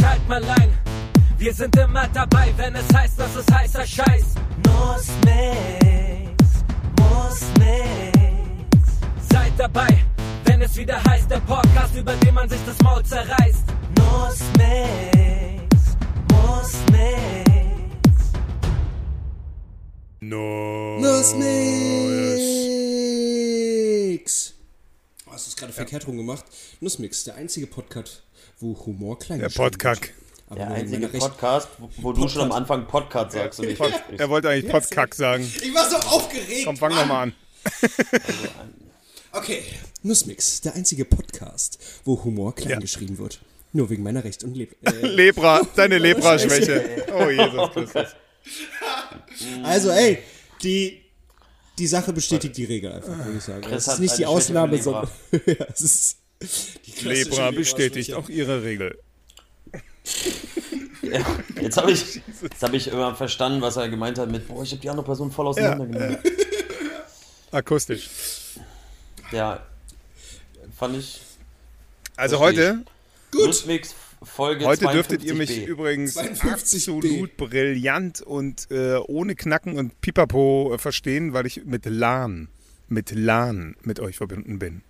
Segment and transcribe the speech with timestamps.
[0.00, 0.70] schalt mal ein.
[1.38, 4.34] Wir sind immer dabei, wenn es heißt, dass es heißer Scheiß.
[4.66, 6.64] Muss nix,
[6.98, 8.78] muss nix.
[9.30, 10.04] Seid dabei,
[10.44, 13.64] wenn es wieder heißt, der Podcast, über den man sich das Maul zerreißt.
[13.96, 15.96] Muss nix,
[16.32, 18.32] muss nix.
[20.20, 20.98] No.
[20.98, 21.48] Nussmix!
[25.26, 26.44] Oh, hast du es gerade verkehrt rum gemacht?
[26.80, 28.24] Nussmix, der einzige Podcast,
[28.60, 30.14] wo Humor klein Der geschrieben Podkack.
[30.54, 34.48] Der einzige Podcast, wo, du schon am Anfang Podcast sagst und nicht Pod, er wollte
[34.48, 35.44] eigentlich Podkack sagen.
[35.62, 36.64] Ich war so aufgeregt!
[36.64, 37.32] Komm, fang nochmal an.
[39.30, 39.62] Okay,
[40.02, 42.78] Nussmix, der einzige Podcast, wo Humor klein Ja.
[42.78, 43.40] geschrieben wird.
[43.74, 47.04] Nur wegen meiner Recht und Leb äh, Lepra, deine Lepra-Schwäche.
[47.14, 48.16] Oh, Jesus Christus.
[49.62, 50.18] Also, ey,
[50.62, 51.02] die,
[51.78, 53.60] die Sache bestätigt die Regel einfach, würde ich sagen.
[53.60, 55.08] Chris Es ist nicht die Ausnahme, sondern
[55.44, 58.98] ja, es ist die Lepra bestätigt auch ihre Regel.
[61.00, 61.24] Ja,
[61.62, 64.72] jetzt habe ich, jetzt hab ich immer verstanden, was er gemeint hat mit, boah, ich
[64.72, 66.18] habe die andere Person voll auseinandergenommen.
[67.50, 68.10] Akustisch.
[69.30, 69.64] Ja.
[70.76, 71.20] fand ich.
[72.16, 72.84] Also heute,
[73.32, 75.66] Nussmix Folge heute dürftet ihr mich 52b.
[75.66, 76.52] übrigens 52b.
[76.52, 82.48] absolut brillant und äh, ohne Knacken und Pipapo äh, verstehen, weil ich mit LAN,
[82.88, 84.82] mit LAN mit euch verbunden bin.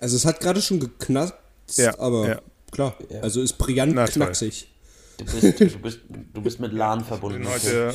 [0.00, 1.34] Also, es hat gerade schon geknackt,
[1.76, 2.40] Ja, aber ja.
[2.70, 4.68] klar, also ist brillant Na, knacksig.
[5.18, 6.00] Du bist, du, bist,
[6.32, 7.46] du bist mit LAN verbunden.
[7.48, 7.92] Heute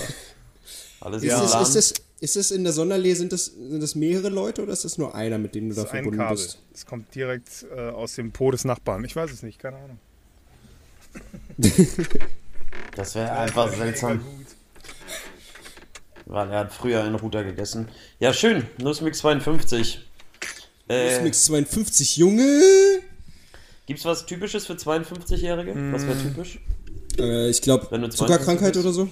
[1.00, 3.96] Alles Ist, ist es, ist, es, ist es in der Sonderlee, sind das, sind das
[3.96, 6.36] mehrere Leute oder ist das nur einer, mit dem du da verbunden Kabel.
[6.38, 6.60] bist?
[6.74, 9.04] Es kommt direkt äh, aus dem Po des Nachbarn.
[9.06, 10.00] Ich weiß es nicht, keine Ahnung.
[12.96, 14.22] Das wäre einfach seltsam.
[16.26, 17.88] Weil er hat früher einen Router gegessen.
[18.20, 18.66] Ja, schön.
[18.80, 20.06] Nussmix 52.
[20.90, 22.62] Äh, Nussmix 52, Junge!
[23.86, 25.74] gibt's was Typisches für 52-Jährige?
[25.92, 26.60] Was wäre typisch?
[27.18, 29.10] Äh, ich glaube, Wenn du 52 Zuckerkrankheit oder so.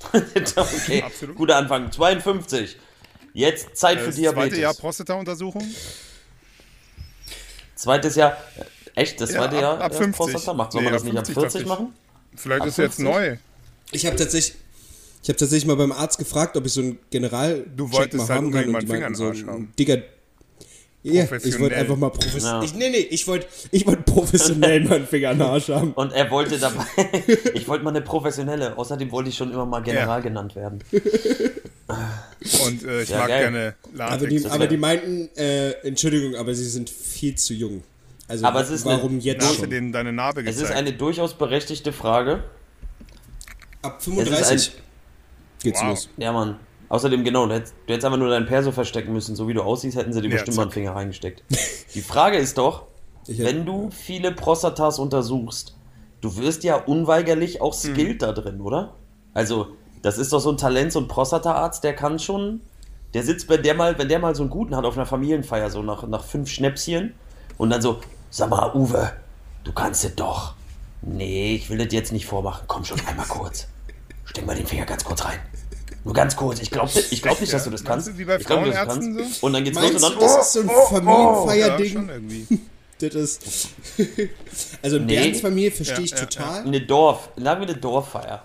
[0.12, 1.36] okay, Absolut.
[1.36, 1.90] guter Anfang.
[1.90, 2.76] 52.
[3.34, 4.48] Jetzt Zeit für Das Diabetes.
[4.50, 5.64] zweite Jahr Prostata-Untersuchung.
[7.74, 8.36] Zweites Jahr.
[8.56, 9.20] äh, Echt?
[9.20, 10.16] Das Ja, zweite ab- Jahr ab äh, 50.
[10.16, 10.72] Prostata macht?
[10.72, 11.68] Soll Nee, man das nicht ab 50 40 dachte ich.
[11.68, 11.94] machen?
[12.36, 13.04] Vielleicht Ab ist jetzt 50?
[13.04, 13.36] neu.
[13.92, 14.56] Ich habe tatsächlich,
[15.22, 18.28] ich habe tatsächlich mal beim Arzt gefragt, ob ich so einen General Du wolltest mal
[18.28, 19.62] halt haben kann und die meinten Finger so in den Arsch haben.
[19.64, 19.98] ein dicker.
[21.14, 22.60] Ja, ich wollte einfach mal professionell.
[22.60, 22.62] Ja.
[22.64, 25.92] Ich, nee, nee, ich wollte ich wollte professionell mal einen Finger in den Arsch haben.
[25.92, 26.84] Und er wollte dabei.
[27.54, 28.76] ich wollte mal eine professionelle.
[28.76, 30.20] Außerdem wollte ich schon immer mal General Ja.
[30.20, 30.82] genannt werden.
[32.66, 33.40] Und äh, ich Ja, mag geil.
[33.42, 34.14] gerne Latex.
[34.22, 37.82] Aber die, aber die meinten, äh, Entschuldigung, aber sie sind viel zu jung.
[38.28, 39.70] Also Aber es ist warum eine- jetzt schon?
[39.70, 40.70] denen deine Narbe Es gezeigt?
[40.70, 42.44] ist eine durchaus berechtigte Frage.
[43.80, 44.72] Ab Es 35 ist
[45.62, 45.88] geht's Wow.
[45.88, 46.08] los.
[46.18, 46.56] Ja, Mann.
[46.88, 49.36] Außerdem, genau, du hättest, du hättest einfach nur dein Perso verstecken müssen.
[49.36, 50.70] So wie du aussiehst, hätten sie dir Ja, bestimmt mal einen.
[50.72, 51.42] Finger reingesteckt.
[51.94, 52.84] Die Frage ist doch,
[53.26, 55.76] Ich, wenn du viele Prostatas untersuchst,
[56.20, 58.94] du wirst ja unweigerlich auch skilled da drin, oder?
[59.34, 59.68] Also,
[60.02, 62.60] das ist doch so ein Talent, so ein Prostataarzt, der kann schon,
[63.14, 65.70] der sitzt, wenn der mal, wenn der mal so einen guten hat auf einer Familienfeier,
[65.70, 67.14] so nach, nach fünf Schnäpschen
[67.58, 67.98] und dann so,
[68.30, 69.12] sag mal, Uwe,
[69.64, 70.54] du kannst es doch.
[71.02, 72.64] Nee, ich will das jetzt nicht vormachen.
[72.66, 73.68] Komm schon einmal kurz.
[74.24, 75.38] Steck mal den Finger ganz kurz rein.
[76.04, 76.60] Nur ganz kurz.
[76.60, 78.16] Ich glaube ich glaub nicht, dass du das kannst.
[78.18, 79.42] wie bei ich glaub, dass du das kannst.
[79.42, 80.18] Und dann geht's los und dann.
[80.20, 82.08] das ist so ein Ja, schon Familienfeierding?
[82.08, 82.46] irgendwie.
[83.00, 83.68] das ist
[84.82, 85.34] also in Nee.
[85.34, 86.64] Familie verstehe Ja, ich ja, total.
[86.64, 88.44] Eine Dorf, sagen wir eine Dorffeier.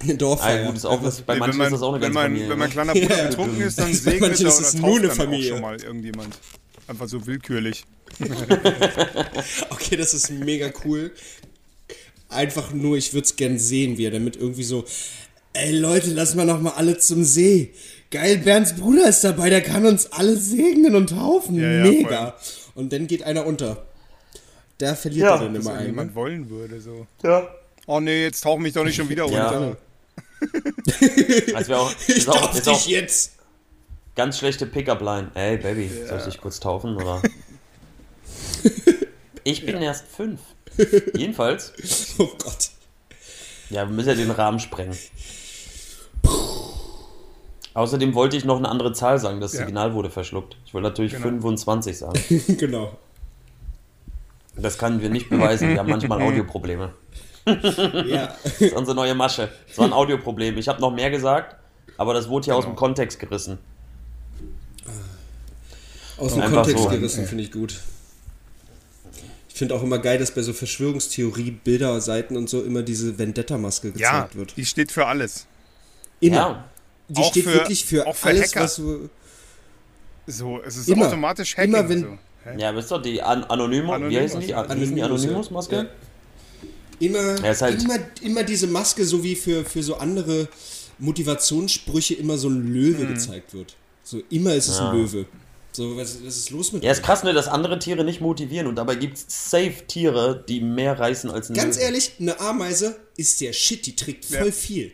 [0.00, 0.66] Eine Ah, Dorffeier.
[0.66, 2.14] gut, ist auch was, bei Nee, manchen wenn, ist das auch man, eine wenn, ganze
[2.14, 2.48] man, Familie.
[2.50, 2.72] wenn mein ne?
[2.72, 3.28] kleiner Bruder Ja.
[3.28, 5.48] betrunken ist, dann Bei segnet manchen er ist oder nur eine Familie.
[5.50, 6.38] schon mal irgendjemand.
[6.86, 7.84] Einfach so willkürlich.
[9.70, 11.12] Okay, das ist mega cool.
[12.28, 14.84] Einfach nur, ich würde es gern sehen, wie er damit irgendwie so,
[15.58, 17.72] ey Leute, lass mal noch mal alle zum See.
[18.10, 21.56] Geil, Bernds Bruder ist dabei, der kann uns alle segnen und taufen.
[21.60, 22.34] Ja, ja, mega.
[22.74, 23.84] Und dann geht einer unter.
[24.80, 25.78] Der verliert Ja, er dann immer einen.
[25.80, 26.14] irgendjemand Ne?
[26.14, 26.80] wollen würde.
[26.80, 27.06] So.
[27.22, 27.48] Ja.
[27.86, 29.26] Oh nee, jetzt tauch mich doch nicht schon wieder.
[31.52, 33.32] Das wäre auch, Ich ist auch, tauf ist auch dich jetzt.
[34.14, 35.32] ganz schlechte Pickup-Line.
[35.34, 37.20] Ey, Baby, soll ich dich kurz taufen, oder?
[39.44, 40.40] Ich bin erst fünf.
[41.14, 41.72] Jedenfalls,
[42.18, 42.70] Oh Gott.
[43.70, 44.96] ja, wir müssen ja den Rahmen sprengen.
[47.78, 49.64] Außerdem wollte ich noch eine andere Zahl sagen, das Ja.
[49.64, 50.56] Signal wurde verschluckt.
[50.66, 51.24] Ich wollte natürlich Genau.
[51.26, 52.20] 25 sagen.
[52.58, 52.96] genau.
[54.56, 56.90] Das können wir nicht beweisen, wir haben manchmal Audioprobleme.
[57.46, 58.34] Ja.
[58.42, 59.48] Das ist unsere neue Masche.
[59.68, 60.58] Das war ein Audioproblem.
[60.58, 61.56] Ich habe noch mehr gesagt,
[61.96, 62.80] aber das wurde hier aus dem Genau.
[62.80, 63.58] Kontext gerissen.
[66.18, 66.90] Aus dem Einfach Kontext so.
[66.90, 67.80] gerissen, finde ich gut.
[69.48, 73.18] Ich finde auch immer geil, dass bei so Verschwörungstheorie, Bilder, Seiten und so immer diese
[73.18, 74.56] Vendetta-Maske gezeigt Ja, wird.
[74.56, 75.46] die steht für alles.
[76.20, 76.36] Immer.
[76.36, 76.64] Ja,
[77.08, 78.64] Die Auch steht für- wirklich für, auch für alles, Hacker.
[78.64, 79.08] was du.
[80.26, 81.06] So, es ist Immer.
[81.06, 81.74] automatisch Hacking.
[81.74, 82.18] Immer wenn- so.
[82.44, 82.56] Hä?
[82.58, 84.48] ja, wisst ihr, die An Anonymous, wie heißen die?
[84.48, 84.62] ja.
[84.62, 85.04] Die Anonymous, ja.
[85.06, 85.76] Anonymous-Maske?
[85.76, 85.86] Ja.
[87.00, 90.48] Immer, Er ist halt- immer, immer diese Maske, so wie für, für so andere
[90.98, 93.14] Motivationssprüche immer so ein Löwe Mhm.
[93.14, 93.74] gezeigt wird.
[94.04, 94.90] So immer ist es Ja.
[94.90, 95.26] ein Löwe.
[95.72, 98.66] So, was, was ist los mit Ja, ist krass, ne, dass andere Tiere nicht motivieren
[98.66, 101.84] und dabei gibt es safe Tiere, die mehr reißen als ein Ganz Löwe.
[101.84, 104.52] ehrlich, eine Ameise ist der Shit, die trägt voll Ja.
[104.52, 104.92] viel.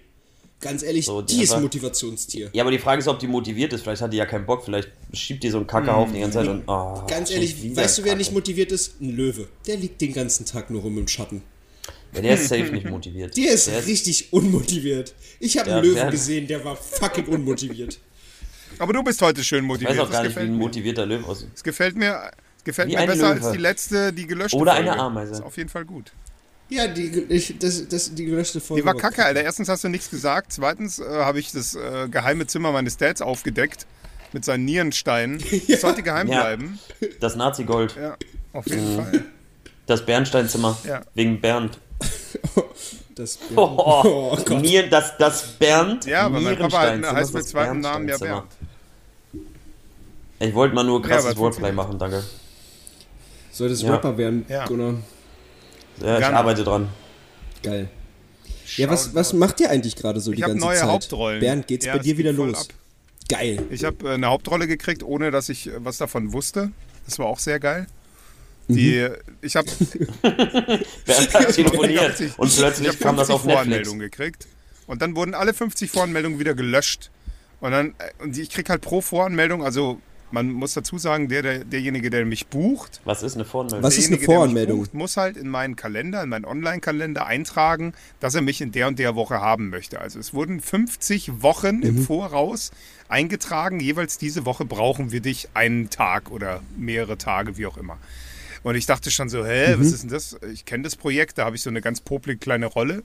[0.61, 2.49] Ganz ehrlich, So, die die ist Motivationstier.
[2.55, 3.83] Ja, aber die Frage ist, ob die motiviert ist.
[3.83, 4.65] Vielleicht hat die ja keinen Bock.
[4.65, 6.62] Vielleicht schiebt die so einen Kackehaufen die ganze Zeit und.
[6.67, 7.03] Oh.
[7.06, 8.19] Ganz ehrlich, weißt du, wer Kacke.
[8.19, 9.01] nicht motiviert ist?
[9.01, 9.49] Ein Löwe.
[9.67, 11.43] Der liegt den ganzen Tag nur rum im Schatten.
[12.15, 13.37] Ja, der ist safe nicht motiviert.
[13.37, 15.15] Der ist richtig unmotiviert.
[15.41, 17.99] Ich habe Ja, einen Löwen wer- gesehen, der war fucking unmotiviert.
[18.79, 19.93] Aber du bist heute schön Ich motiviert.
[19.99, 20.65] weiß auch gar das nicht, wie gefällt ein mir.
[20.65, 21.49] motivierter Löwe aussieht.
[21.55, 23.45] Es gefällt mir, es gefällt Wie mir besser Löwe.
[23.45, 24.93] als die letzte, die gelöschte Oder Folge.
[24.93, 25.33] eine Ameise.
[25.33, 26.12] Ist auf jeden Fall gut.
[26.70, 28.82] Ja, die, ich, das, das, die gelöschte Folge.
[28.82, 29.43] Die war kacke, Alter.
[29.43, 30.52] Erstens hast du nichts gesagt.
[30.52, 33.87] Zweitens äh, habe ich das äh, geheime Zimmer meines Dads aufgedeckt
[34.32, 35.43] mit seinen Nierensteinen.
[35.69, 36.40] Das sollte geheim Ja.
[36.40, 36.78] bleiben.
[37.20, 37.96] Das Nazi-Gold.
[37.96, 38.16] Ja,
[38.52, 39.25] auf jeden Fall.
[39.87, 40.76] Das Bernsteinzimmer.
[40.84, 41.02] Ja.
[41.14, 41.78] Wegen Bernd.
[43.17, 44.60] Das, Oh, oh Gott.
[44.60, 46.05] Nieren, das, das Bernd.
[46.05, 48.17] Ja, aber mein Papa halt, Nierensteinzimmer heißt mit zweitem Namen ja.
[48.19, 48.46] Bernd.
[50.40, 52.25] Ich wollte mal nur Ja, krasses aber Wordplay machen, danke.
[53.52, 53.93] Solltest Ja.
[53.93, 54.67] Rapper werden, Ja.
[54.67, 54.94] Gunnar.
[56.00, 56.37] Ja, ich Gerne.
[56.37, 56.88] arbeite dran.
[57.62, 57.88] Geil.
[58.76, 60.88] Ja, was, was macht ihr eigentlich gerade so Ich die habe ganze neue Zeit?
[60.88, 61.41] Hauptrollen.
[61.41, 62.69] Bernd, geht's Ja, bei dir geht wieder los?
[62.69, 62.75] ab.
[63.29, 63.62] Geil.
[63.70, 66.70] Ich habe äh, eine Hauptrolle gekriegt, ohne dass ich äh, was davon wusste.
[67.06, 67.87] Das war auch sehr geil.
[68.69, 69.06] Die,
[69.43, 69.69] ich habe
[70.23, 73.99] Bernd hat telefoniert und ich plötzlich kam das 50 auf Netflix.
[73.99, 74.46] Gekriegt.
[74.87, 77.11] Und dann wurden alle 50 Voranmeldungen wieder gelöscht.
[77.61, 80.00] Und dann, äh, und ich krieg halt pro Voranmeldung, also
[80.34, 83.82] man muss dazu sagen, der, der, derjenige, der mich bucht, Was ist eine Voranmeldung?
[83.82, 84.78] Was ist eine Voranmeldung?
[84.81, 88.88] Bucht, muss halt in meinen Kalender, in meinen Online-Kalender eintragen, dass er mich in der
[88.88, 90.00] und der Woche haben möchte.
[90.00, 92.02] Also es wurden 50 Wochen im Mhm.
[92.04, 92.70] Voraus
[93.08, 93.81] eingetragen.
[93.81, 97.96] Jeweils diese Woche brauchen wir dich einen Tag oder mehrere Tage, wie auch immer.
[98.62, 99.81] Und ich dachte schon so, hä, Mhm.
[99.81, 100.36] was ist denn das?
[100.52, 103.02] Ich kenne das Projekt, da habe ich so eine ganz poplige kleine Rolle.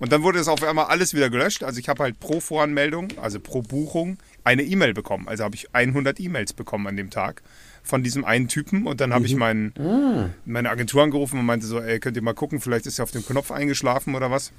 [0.00, 1.62] Und dann wurde es auf einmal alles wieder gelöscht.
[1.62, 5.28] Also ich habe halt pro Voranmeldung, also pro Buchung, eine E-Mail bekommen.
[5.28, 7.42] Also habe ich 100 E-Mails bekommen an dem Tag
[7.82, 8.86] von diesem einen Typen.
[8.86, 9.26] Und dann habe Mhm.
[9.26, 10.30] ich meinen, Ah.
[10.46, 13.10] meine Agentur angerufen und meinte so, ey, könnt ihr mal gucken, vielleicht ist er auf
[13.12, 14.52] dem Knopf eingeschlafen oder was.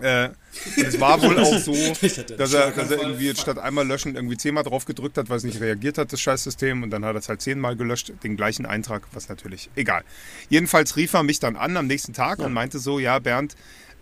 [0.00, 0.30] Äh,
[0.76, 1.72] es war wohl auch so,
[2.36, 5.36] dass er, dass er irgendwie jetzt statt einmal löschen irgendwie zehnmal drauf gedrückt hat, weil
[5.36, 6.82] es nicht reagiert hat, das Scheißsystem.
[6.82, 10.02] Und dann hat er es halt zehnmal gelöscht, den gleichen Eintrag, was natürlich egal.
[10.48, 13.54] Jedenfalls rief er mich dann an am nächsten Tag und meinte so, ja Bernd,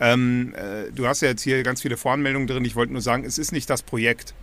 [0.03, 2.65] ähm, äh, du hast ja jetzt hier ganz viele Voranmeldungen drin.
[2.65, 4.35] Ich wollte nur sagen, es ist nicht das Projekt.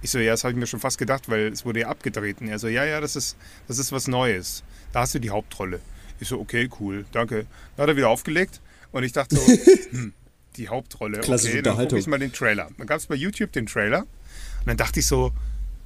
[0.00, 2.40] Ich so, ja, das habe ich mir schon fast gedacht, weil es wurde ja abgedreht.
[2.40, 3.36] Und er so, ja, ja, das ist,
[3.66, 4.62] das ist was Neues.
[4.92, 5.80] Da hast du die Hauptrolle.
[6.20, 7.46] Ich so, okay, cool, danke.
[7.76, 8.60] Dann hat er wieder aufgelegt
[8.92, 9.42] und ich dachte so,
[9.90, 10.12] hm,
[10.56, 11.18] die Hauptrolle.
[11.18, 12.70] Klassische okay, dann gucke ich mal den Trailer.
[12.78, 15.32] Dann gab es bei YouTube den Trailer und dann dachte ich so,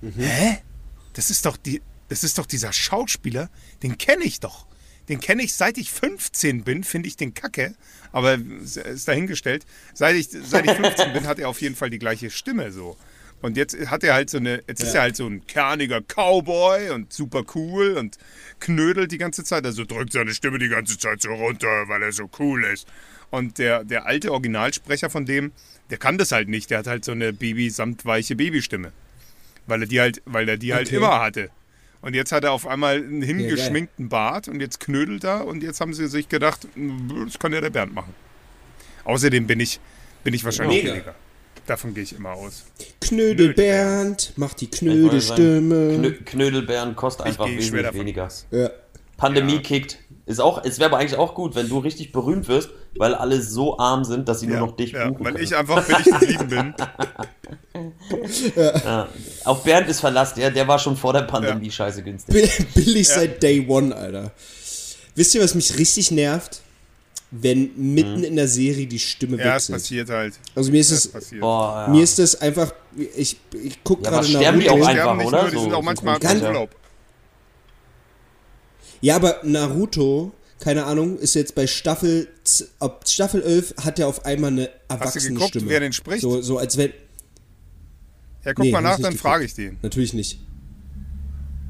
[0.02, 0.58] hä?
[1.14, 1.80] Das ist doch die,
[2.10, 3.48] das ist doch dieser Schauspieler,
[3.82, 4.66] den kenne ich doch.
[5.12, 7.74] Den kenne ich seit ich 15 bin, finde ich den kacke,
[8.12, 9.66] aber es ist dahingestellt.
[9.92, 12.96] Seit ich, seit ich 15 bin, hat er auf jeden Fall die gleiche Stimme so.
[13.42, 16.88] Und jetzt hat er halt so eine, jetzt ist er halt so ein kerniger Cowboy
[16.92, 18.16] und super cool und
[18.58, 19.66] knödelt die ganze Zeit.
[19.66, 22.88] Also drückt seine Stimme die ganze Zeit so runter, weil er so cool ist.
[23.28, 25.52] Und der, der alte Originalsprecher von dem,
[25.90, 26.70] der kann das halt nicht.
[26.70, 28.92] Der hat halt so eine Baby-samtweiche Babystimme.
[29.66, 30.96] Weil er die halt, weil er die halt Okay.
[30.96, 31.50] immer hatte.
[32.02, 35.80] Und jetzt hat er auf einmal einen hingeschminkten Bart und jetzt knödelt er und jetzt
[35.80, 36.66] haben sie sich gedacht,
[37.24, 38.12] das kann ja der Bernd machen.
[39.04, 39.80] Außerdem bin ich,
[40.24, 40.92] bin ich wahrscheinlich Mega.
[40.94, 41.14] billiger.
[41.66, 42.64] Davon gehe ich immer aus.
[43.00, 45.96] Knödel Bernd, macht die Knödelstimme.
[45.96, 48.28] Knö Knödelbeeren kostet einfach wesentlich weniger.
[48.50, 48.70] Ja.
[49.16, 49.60] Pandemie Ja.
[49.60, 49.98] kickt.
[50.24, 53.42] Ist auch, es wäre aber eigentlich auch gut, wenn du richtig berühmt wirst, weil alle
[53.42, 55.44] so arm sind, dass sie nur noch dich ja, buchen weil können.
[55.44, 56.74] ich einfach billig geblieben bin.
[58.56, 59.08] ja.
[59.44, 62.34] Auf Bernd ist Verlass, der, der war schon vor der Pandemie scheiße günstig.
[62.34, 64.30] Bi- Billig seit Day One, Alter.
[65.14, 66.60] Wisst ihr, was mich richtig nervt?
[67.32, 69.74] Wenn mitten in der Serie die Stimme Ja, es wechselt.
[69.76, 70.34] passiert halt.
[70.54, 71.40] Also mir ist Es es, passiert.
[71.40, 71.92] Boah, ja.
[71.92, 72.72] mir ist das einfach,
[73.16, 75.44] ich, ich gucke Ja, gerade sterben die auch einfach, oder?
[75.48, 76.70] die So- sind auch so manchmal Ganz- im Urlaub.
[79.02, 82.28] Ja, aber Naruto, keine Ahnung, ist jetzt bei Staffel,
[82.78, 85.68] ab Staffel 11 hat er auf einmal eine erwachsene geguckt, Stimme.
[85.68, 86.22] wer den spricht?
[86.22, 86.92] So, so als wenn,
[88.44, 89.78] Ja, guck Nee, mal nach, dann frage ich den.
[89.82, 90.40] natürlich nicht.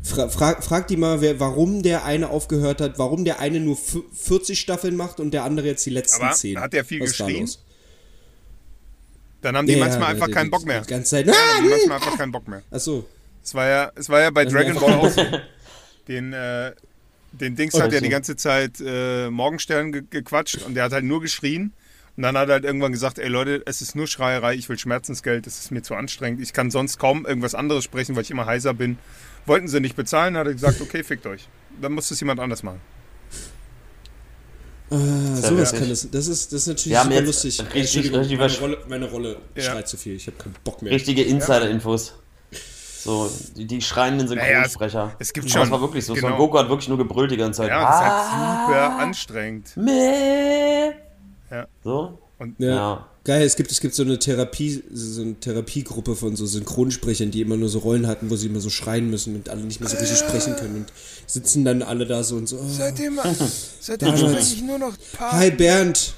[0.04, 3.74] Fra frag, frag die mal, wer, warum der eine aufgehört hat, warum der eine nur
[3.74, 6.58] f- 40 Staffeln macht und der andere jetzt die letzten Aber 10.
[6.60, 7.48] hat der viel Was geschrien?
[9.42, 10.80] Dann haben die Ja, manchmal ja, einfach der- keinen Bock mehr.
[10.82, 11.26] Die ganze Zeit.
[11.28, 12.62] Dann Ah, haben die manchmal einfach keinen Bock mehr.
[12.70, 13.04] Achso.
[13.44, 15.24] Es war ja, es war ja bei Dragon Ball auch so.
[16.08, 16.72] Den, äh,
[17.32, 18.04] den Dings Oh, hat ja so.
[18.04, 21.72] die ganze Zeit äh, Morgenstern ge gequatscht und der hat halt nur geschrien.
[22.16, 24.78] Und dann hat er halt irgendwann gesagt, ey Leute, es ist nur Schreierei, ich will
[24.78, 26.42] Schmerzensgeld, das ist mir zu anstrengend.
[26.42, 28.98] Ich kann sonst kaum irgendwas anderes sprechen, weil ich immer heiser bin.
[29.46, 31.48] Wollten sie nicht bezahlen, hat er gesagt, okay, fickt euch.
[31.80, 32.80] Dann muss es jemand anders machen.
[34.90, 36.10] Ah, ja sowas kann das.
[36.10, 37.60] Das ist, das ist natürlich super lustig.
[37.60, 39.62] richtig- Entschuldigung, richtig meine Rolle, meine Rolle Ja.
[39.62, 40.14] schreit zu viel.
[40.16, 40.92] Ich habe keinen Bock mehr.
[40.92, 42.14] Richtige Insider-Infos.
[43.04, 45.12] So, die, die schreienden Naja, Synchronsprecher.
[45.18, 46.14] es- es gibt schon, Es war wirklich so.
[46.14, 46.28] genau.
[46.28, 47.68] Son Goku hat wirklich nur gebrüllt die ganze Zeit.
[47.70, 49.76] Ja, das ist ah, halt super anstrengend.
[49.76, 50.90] meh.
[51.50, 51.66] Ja.
[51.84, 52.18] So?
[52.38, 52.68] Und Ja.
[52.70, 53.06] Ja.
[53.24, 57.40] Geil, es gibt, es gibt so eine Therapie, so eine Therapiegruppe von so Synchronsprechern, die
[57.40, 59.88] immer nur so Rollen hatten, wo sie immer so schreien müssen und alle nicht mehr
[59.88, 60.86] so richtig sprechen können und
[61.28, 62.56] sitzen dann alle da so und so.
[62.56, 62.64] Oh.
[62.66, 63.20] seitdem,
[63.80, 64.32] seitdem Damals.
[64.32, 65.32] spreche ich nur noch Paar.
[65.34, 66.14] Hi Bernd.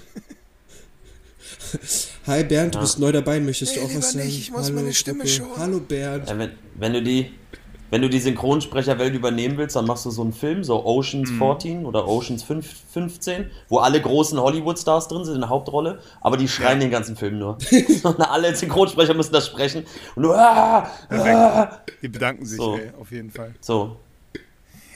[2.26, 4.24] Hi Bernd, du bist neu dabei, möchtest du Nee, auch was sagen?
[4.26, 5.52] nicht, ich muss meine Stimme schonen.
[5.58, 6.28] Hallo Bernd.
[6.28, 7.32] Ja, wenn, wenn du die,
[7.90, 11.38] wenn du die Synchronsprecherwelt übernehmen willst, dann machst du so einen Film, so Oceans Mhm.
[11.38, 16.36] 14 oder Oceans 5, 15, wo alle großen Hollywood-Stars drin sind in der Hauptrolle, aber
[16.36, 17.58] die schreien den ganzen Film nur.
[18.02, 19.84] Und alle Synchronsprecher müssen das sprechen.
[20.16, 21.78] Und nur, ah, ah.
[22.02, 22.76] Die bedanken sich, So.
[22.76, 23.54] ey, auf jeden Fall.
[23.60, 23.96] So.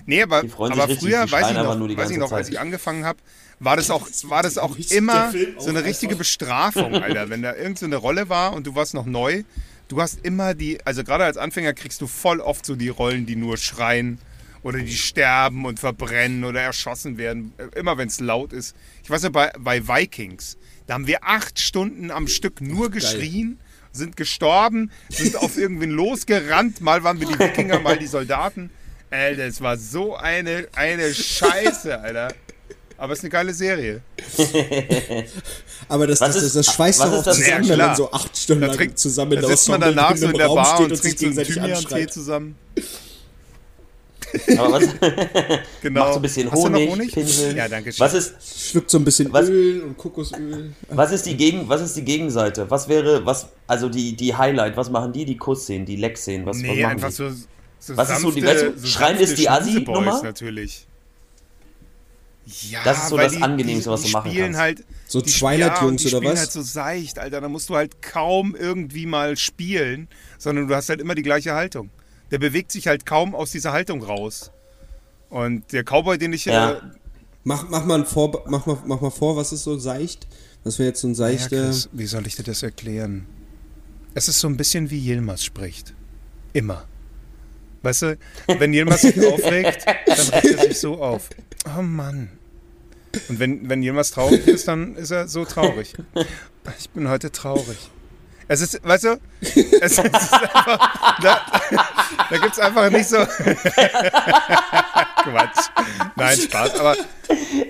[0.07, 1.97] Nee, aber, Die freuen sich aber richtig, früher, die weiß schreien ich noch, nur die
[1.99, 2.55] weiß ich ganze noch als Zeit.
[2.55, 3.19] ich angefangen habe,
[3.61, 6.17] war das auch, war das auch immer so eine richtige.
[6.17, 7.31] Bestrafung, Alter.
[7.31, 9.43] Wenn da irgend so Rolle war und du warst noch neu,
[9.89, 13.27] du hast immer die, also gerade als Anfänger kriegst du voll oft so die Rollen,
[13.27, 14.19] die nur schreien
[14.63, 18.75] oder die sterben und verbrennen oder erschossen werden, äh, immer wenn es laut ist.
[19.03, 23.59] Ich weiß ja, bei, bei Vikings, da haben wir acht Stunden am Stück nur geschrien,
[23.93, 28.71] sind gestorben, sind auf irgendwen losgerannt, mal waren wir die Wikinger, mal die Soldaten.
[29.11, 32.35] Alter, es war so eine, eine Scheiße, Alter.
[33.01, 34.03] Aber es ist eine geile Serie.
[35.89, 37.79] Aber das, Was das, das, ist- das schweißt was doch auch das- zusammen, Ja, wenn
[37.79, 40.47] man so acht Stunden Da, lang zusammen da sitzt man danach in so in der
[40.47, 42.57] Raum Bar und trinkt so einen Thymian-Tee zusammen.
[44.59, 44.83] Aber was,
[45.81, 46.01] Genau.
[46.01, 47.13] Macht so ein bisschen Honig, Honig?
[47.13, 47.57] pinseln.
[47.57, 48.01] Ja, danke schön.
[48.01, 48.35] was ist,
[48.71, 50.75] Schluckt so ein bisschen Was- Öl und Kokosöl.
[50.91, 52.69] was ist die Gegen, was ist die Gegenseite?
[52.71, 55.25] Was wäre, was, also die, die Highlight, was machen die?
[55.25, 57.15] Die Kussszenen, die Leckszenen, was, was Nee, machen einfach die?
[57.15, 57.31] so,
[57.79, 60.23] so Was ist so die- sanfte- weißt du, Schreien ist die sanfte Assi-Nummer?
[60.23, 60.88] Natürlich.
[62.71, 64.61] Ja, Das ist so weil das die, Angenehmste, die, was du die machen spielen kannst.
[64.61, 66.41] Halt, So die, Twilight-Jungs ja, die oder spielen was?
[66.41, 67.41] halt so seicht, Alter.
[67.41, 71.55] Da musst du halt kaum irgendwie mal spielen, sondern du hast halt immer die gleiche
[71.55, 71.91] Haltung.
[72.31, 74.51] Der bewegt sich halt kaum aus dieser Haltung raus.
[75.31, 76.73] Und der Cowboy, den ich Ja.
[76.73, 76.81] äh,
[77.45, 80.27] Mach, mach, mal vor, mach, mal, mach mal vor, was ist so seicht?
[80.65, 81.67] Was wäre jetzt so ein Ja, seichter.
[81.67, 83.27] Chris, wie soll ich dir das erklären?
[84.15, 85.95] Es ist so ein bisschen wie Yilmaz spricht.
[86.53, 86.85] Immer.
[87.83, 88.19] Weißt du,
[88.59, 91.31] wenn Yilmaz sich aufregt, dann regt er sich so auf.
[91.79, 92.31] Oh Mann.
[93.29, 95.95] Und wenn, wenn Yilmaz traurig ist, dann ist er so traurig.
[96.79, 97.79] Ich bin heute traurig.
[98.51, 101.43] Es ist, weißt du, es ist einfach, da,
[102.31, 103.19] da gibt es einfach nicht so.
[105.23, 105.69] Quatsch.
[106.17, 106.97] Nein, Spaß, aber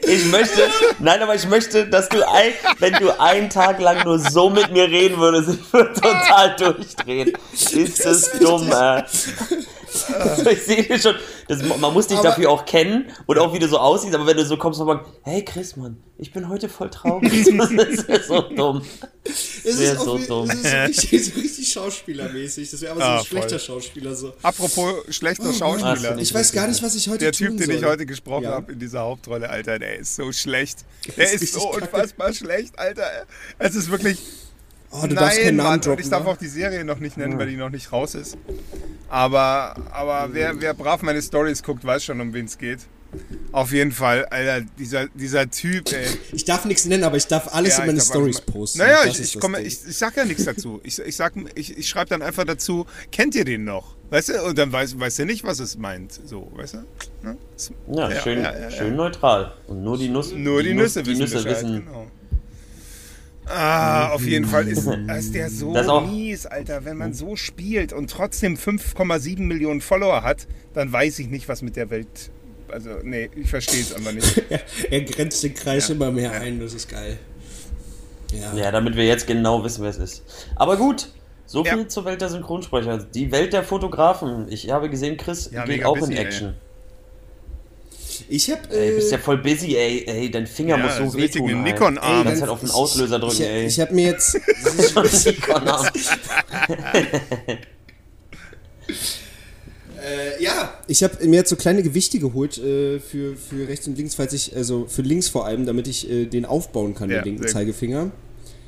[0.03, 0.69] Ich möchte,
[1.01, 4.71] nein, aber ich möchte, dass du ein, wenn du einen Tag lang nur so mit
[4.71, 7.33] mir reden würdest, ich würde total durchdrehen.
[7.53, 9.03] Ist das dumm, äh.
[10.51, 11.15] Ich sehe dich schon,
[11.49, 14.27] das, man muss dich Aber- dafür auch kennen und auch wie du so aussiehst, aber
[14.27, 17.71] wenn du so kommst und sagst, hey Chris, Mann, ich bin heute voll traurig, das
[18.03, 18.83] ist so dumm.
[19.25, 20.51] Es wär ist, auch so wie, dumm.
[20.51, 20.77] es ist so
[21.09, 22.71] richtig, so richtig schauspielermäßig.
[22.71, 23.81] Das wäre aber so Ah, ein schlechter voll.
[23.81, 24.15] Schauspieler.
[24.15, 24.33] So.
[24.43, 26.17] apropos schlechter das Schauspieler.
[26.19, 27.75] Ich weiß gar nicht, was ich heute Der tun Typ, den soll.
[27.77, 28.53] ich heute gesprochen Ja.
[28.53, 30.79] habe in dieser Hauptrolle, Alter, der ist so schlecht.
[31.17, 31.85] Der ist ist, so kacke.
[31.85, 33.05] unfassbar schlecht, Alter.
[33.59, 34.19] Es ist wirklich.
[34.91, 36.03] Oh, du darfst Nein, keinen Namen Mann, und droppen.
[36.05, 36.31] ich darf wa?
[36.31, 38.37] auch die Serie noch nicht nennen, weil die noch nicht raus ist.
[39.09, 42.81] Aber, aber wer, wer brav meine Stories guckt, weiß schon, um wen es geht.
[43.53, 46.07] Auf jeden Fall, Alter, dieser, dieser Typ, ey.
[46.33, 48.79] Ich darf nichts nennen, aber ich darf alles Ja, in meine Stories posten.
[48.81, 50.81] Naja, ich, ich, komme, ich, ich sag ja nichts dazu.
[50.85, 53.97] Ich, ich, sag, ich, ich schreibe dann einfach dazu, kennt ihr den noch?
[54.11, 54.43] Weißt du?
[54.45, 56.13] Und dann weiß, weiß er nicht, was es meint.
[56.27, 56.79] So, weißt du?
[57.23, 57.37] Ne?
[57.95, 58.71] Ja, Ja, schön, ja, ja, ja.
[58.71, 59.55] schön neutral.
[59.69, 61.85] Und nur die Nuss, Nur die, Nuss- Nüsse die wissen Nüsse Bescheid, wissen.
[61.87, 62.07] genau.
[63.51, 66.85] Ah, auf jeden Fall ist, ist der so Das auch- mies, Alter.
[66.85, 71.63] Wenn man so spielt und trotzdem 5,7 Millionen Follower hat, dann weiß ich nicht, was
[71.63, 72.31] mit der Welt.
[72.71, 74.43] Also, nee, ich verstehe es einfach nicht.
[74.91, 75.95] er grenzt den Kreis Ja.
[75.95, 77.19] immer mehr ein, das ist geil.
[78.33, 78.55] Ja.
[78.55, 80.23] Ja, damit wir jetzt genau wissen, wer es ist.
[80.57, 81.09] Aber gut,
[81.47, 81.89] so viel Ja.
[81.89, 82.99] zur Welt der Synchronsprecher.
[82.99, 84.47] Die Welt der Fotografen.
[84.51, 86.25] Ich habe gesehen, Chris Ja, geht auch busy, in ey.
[88.31, 88.71] Ich hab.
[88.73, 90.05] Ey, Äh, du bist ja voll busy, ey.
[90.07, 91.49] ey dein Finger Ja, muss so so richtig wehtun.
[91.49, 91.73] dem ey.
[91.73, 92.25] Nikon-Arm.
[92.25, 93.67] Ganze Zeit auf den Auslöser drücken, ich, ey.
[93.67, 94.35] ich hab mir jetzt.
[95.27, 95.87] Nikon-Arm.
[100.01, 103.99] Äh, ja, ich habe mir jetzt so kleine Gewichte geholt äh, für, für rechts und
[103.99, 107.23] links, falls ich, also für links vor allem, damit ich äh, den aufbauen kann, Ja,
[107.23, 107.49] den linken.
[107.49, 108.13] Zeigefinger.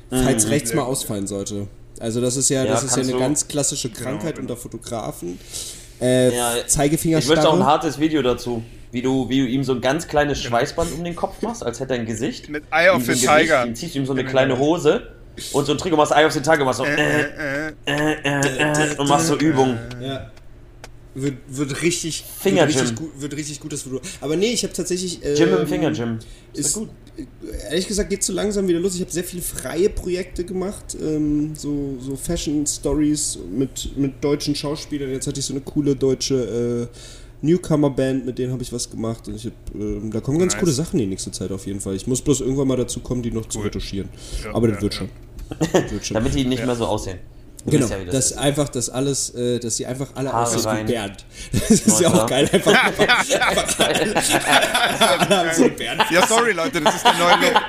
[0.09, 1.67] Falls rechts sehr mal ausfallen sollte.
[1.99, 4.41] Also das ist ja, Ja, das ist ja eine du- ganz klassische Krankheit genau.
[4.51, 5.39] unter Fotografen.
[6.01, 8.61] Äh, Ja, Zeigefinger Ich möchte auch ein hartes Video dazu.
[8.91, 11.79] Wie du, wie du ihm so ein ganz kleines Schweißband um den Kopf machst, als
[11.79, 12.49] hätte er ein Gesicht.
[12.49, 13.65] Mit Eye of the Gesicht, Tiger.
[13.65, 14.31] Ihm ziehst du ihm so eine Genau.
[14.31, 15.07] kleine Hose
[15.53, 17.85] und so ein Trick und machst Eye of the Tiger, machst so äh, Äh, äh,
[17.85, 19.79] äh, äh, äh, und machst so Übungen.
[20.01, 20.29] Ja.
[21.13, 23.99] Wird, wird richtig, Finger wird richtig, gut, wird richtig gutes Foto.
[24.21, 25.19] Aber nee, ich habe tatsächlich.
[25.21, 26.19] Gym im ähm, Finger Gym.
[26.53, 26.89] Ist, Ist, gut.
[27.69, 28.95] ehrlich gesagt geht so langsam wieder los.
[28.95, 34.55] Ich habe sehr viele freie Projekte gemacht, ähm, so, so Fashion Stories mit, mit deutschen
[34.55, 35.11] Schauspielern.
[35.11, 36.97] Jetzt hatte ich so eine coole deutsche äh,
[37.41, 39.27] Newcomer-Band, mit denen habe ich was gemacht.
[39.27, 40.59] Und ich hab, ähm, da kommen ganz Nice.
[40.61, 41.95] coole Sachen die nächste Zeit auf jeden Fall.
[41.95, 43.65] Ich muss bloß irgendwann mal dazu kommen, die noch zu Cool.
[43.65, 44.09] retuschieren.
[44.43, 44.99] Ja, Aber das ja, wird ja.
[44.99, 45.09] schon.
[45.73, 46.15] Das wird schon.
[46.15, 47.19] Damit die nicht mehr so aussehen.
[47.65, 48.37] Du Genau, ja, das dass ist.
[48.37, 51.25] einfach das alles, äh, dass sie einfach alle Haare aussehen wie Bernd.
[51.51, 52.49] Das ist ja auch geil.
[52.51, 56.03] Einfach, einfach alle haben so Bernd.
[56.09, 57.61] Ja, sorry, Leute, das ist der neue Look.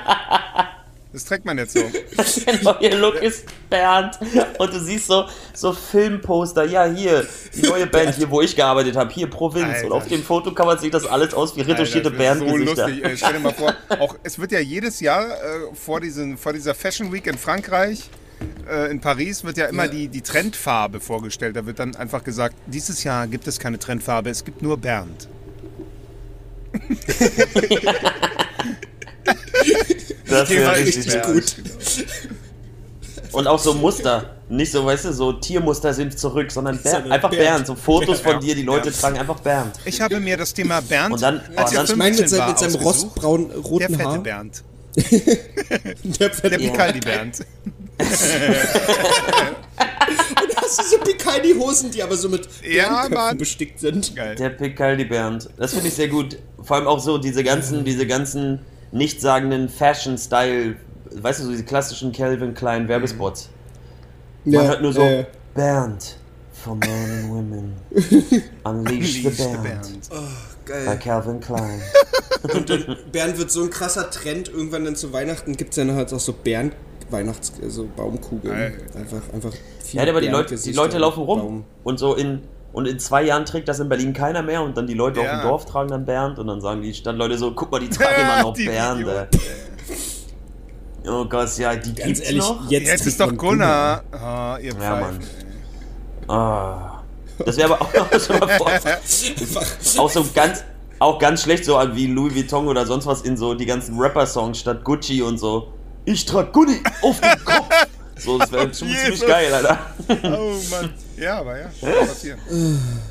[1.12, 1.80] Das trägt man jetzt so.
[2.46, 4.18] Der neue Look ist Bernd.
[4.58, 6.64] Und du siehst so, so Filmposter.
[6.64, 9.12] Ja, hier, die neue Band hier, wo ich gearbeitet habe.
[9.12, 9.66] Hier, Provinz.
[9.74, 9.86] Alter.
[9.86, 12.86] Und auf dem Foto kann man sich das alles aus wie retuschierte ist so Bernd-Gesichter.
[12.88, 13.04] lustig.
[13.04, 13.16] Ey.
[13.16, 16.74] Stell dir mal vor, auch, es wird ja jedes Jahr äh, vor, diesen, vor dieser
[16.74, 18.08] Fashion Week in Frankreich,
[18.70, 19.90] äh, in Paris, wird ja immer Ja.
[19.90, 21.56] die, die Trendfarbe vorgestellt.
[21.56, 25.28] Da wird dann einfach gesagt, dieses Jahr gibt es keine Trendfarbe, es gibt nur Bernd.
[30.28, 31.34] Das Die wäre war richtig richtig gut.
[31.34, 31.54] gut.
[33.32, 34.36] Und auch so Muster.
[34.48, 37.42] Nicht so, weißt du, so Tiermuster sind zurück, sondern Sondern einfach Bernd.
[37.42, 37.66] Bernd.
[37.66, 38.44] So Fotos von Bernd.
[38.44, 39.76] dir, die Leute tragen einfach Bernd.
[39.86, 42.28] Ich habe mir das Thema Bernd, Und dann- als oh, dann- Ich 15 meine mit,
[42.28, 43.14] seinem- war, mit seinem ausgesucht.
[43.16, 44.18] rostbraun Der roten fette Haar.
[44.18, 44.62] Bernd.
[44.94, 45.04] Der
[46.18, 47.38] Der fette Picaldi Bernd.
[50.42, 53.38] Und hast du so Picaldi-Hosen, die aber so mit Ja, Mann.
[53.38, 54.14] bestickt sind.
[54.14, 54.34] Geil.
[54.36, 55.48] Der Picaldi Bernd.
[55.56, 56.36] Das finde ich sehr gut.
[56.62, 58.60] Vor allem auch so diese ganzen, diese ganzen
[58.92, 60.76] nichtssagenden Fashion-Style,
[61.10, 63.50] weißt du, so diese klassischen Calvin Klein Werbespots.
[64.44, 66.16] Man hört nur so, äh, Bernd,
[66.52, 67.72] for men and women.
[68.64, 69.62] Unleash the Lies der Bernd.
[69.62, 70.08] Bernd.
[70.68, 70.98] Bei geil.
[71.02, 71.80] Calvin Klein.
[72.54, 74.48] Und dann, Bernd wird so ein krasser Trend.
[74.48, 76.74] Irgendwann dann zu Weihnachten gibt es dann halt auch so Bernd
[77.12, 78.72] Weihnachts also Baumkugeln.
[78.94, 81.38] Einfach, einfach viel Ja, aber die Leute, die Leute laufen rum.
[81.38, 81.64] Baum.
[81.84, 82.40] Und so in,
[82.72, 85.26] und in zwei Jahren trägt das in Berlin keiner mehr und dann die Leute auf
[85.26, 85.40] Ja.
[85.40, 88.22] dem Dorf tragen dann Bernd und dann sagen die Stadtleute so, guck mal, die tragen
[88.22, 89.04] immer noch Die Bernd.
[91.06, 92.70] Oh Gott, ja, die Ganz gibt's ehrlich, noch?
[92.70, 94.04] jetzt, Jetzt ist doch Gunnar.
[94.12, 94.96] Ah, ihr Ja.
[94.96, 95.18] Mann.
[96.28, 97.02] Ah.
[97.44, 98.70] Das wäre aber auch schon mal vor,
[100.04, 100.62] auch so ganz,
[101.00, 103.98] auch ganz schlecht so an wie Louis Vuitton oder sonst was in so die ganzen
[103.98, 105.72] Rapper-Songs statt Gucci und so.
[106.04, 107.66] Ich trag Gucci auf den Kopf.
[108.24, 109.02] So, das wäre schon Jesus.
[109.04, 109.78] ziemlich geil, Alter.
[110.24, 110.92] Oh Mann.
[111.16, 112.38] Ja, aber ja, kann passieren.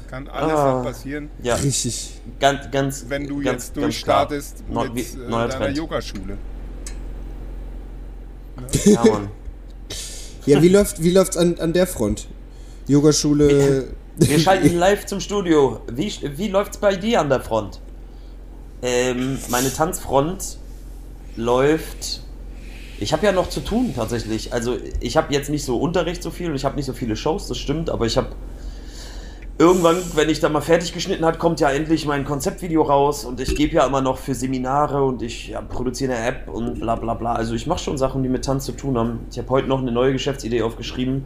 [0.09, 0.73] Kann alles Ah.
[0.73, 2.11] noch passieren, Ja, richtig.
[2.39, 3.05] ganz, ganz.
[3.09, 5.77] wenn du ganz, jetzt durchstartest Neu- mit wie- äh, neuer deiner Trend.
[5.77, 6.37] Yogaschule.
[8.85, 9.29] Ja, Mann.
[10.45, 12.27] Ja, wie läuft wie läuft's an, an der Front?
[12.87, 13.87] Yogaschule.
[14.17, 15.81] Wir schalten live zum Studio.
[15.91, 17.79] Wie, wie läuft's bei dir an der Front?
[18.81, 20.57] Ähm, meine Tanzfront
[21.35, 22.21] läuft.
[23.01, 24.53] Ich habe ja noch zu tun tatsächlich.
[24.53, 27.15] Also ich habe jetzt nicht so Unterricht so viel und ich habe nicht so viele
[27.15, 28.27] Shows, das stimmt, aber ich habe
[29.57, 33.39] irgendwann, wenn ich da mal fertig geschnitten hat, kommt ja endlich mein Konzeptvideo raus und
[33.39, 36.95] ich gebe ja immer noch für Seminare und ich ja, produziere eine App und bla
[36.95, 37.33] bla bla.
[37.33, 39.21] Also ich mache schon Sachen, die mit Tanz zu tun haben.
[39.31, 41.25] Ich habe heute noch eine neue Geschäftsidee aufgeschrieben,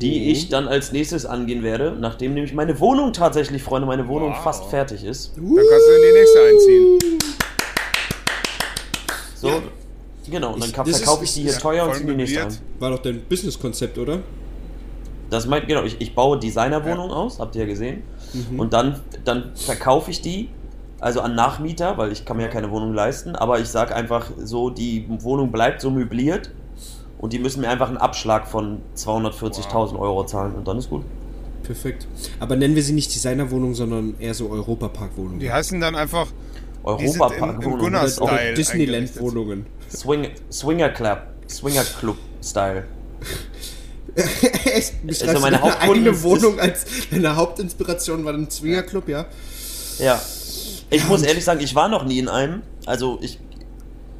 [0.00, 4.30] die ich dann als nächstes angehen werde, nachdem nämlich meine Wohnung tatsächlich, Freunde, meine Wohnung
[4.32, 4.42] Wow.
[4.42, 5.36] fast fertig ist.
[5.36, 6.98] Dann kannst du in die nächste einziehen.
[9.36, 9.62] So, Ja.
[10.30, 12.58] Genau, und dann verkaufe ich die hier teuer und ziehe die nächste ein.
[12.78, 14.20] War doch dein Businesskonzept, oder?
[15.30, 18.02] Das meint, genau, ich, ich baue Designerwohnungen aus, habt ihr ja gesehen.
[18.32, 18.60] Mhm.
[18.60, 20.50] Und dann, dann verkaufe ich die,
[21.00, 24.30] also an Nachmieter, weil ich kann mir ja keine Wohnung leisten, aber ich sage einfach
[24.38, 26.50] so, die Wohnung bleibt so möbliert
[27.18, 31.02] und die müssen mir einfach einen Abschlag von 240.000 Euro zahlen und dann ist gut.
[31.64, 32.06] Perfekt.
[32.38, 35.40] Aber nennen wir sie nicht Designerwohnung, sondern eher so Europaparkwohnungen.
[35.40, 36.28] Die heißen dann einfach
[36.86, 39.66] Style Disneyland-Wohnungen.
[39.90, 41.18] Swing, Swinger Club,
[41.48, 42.84] Swinger Club Style.
[44.64, 44.94] Echt?
[45.22, 49.26] Also meine deine eigene Wohnung als deine Hauptinspiration war ein Swingerclub, ja?
[49.98, 50.20] Ja.
[50.90, 52.62] Ich muss und- ehrlich sagen, ich war noch nie in einem.
[52.86, 53.38] Also ich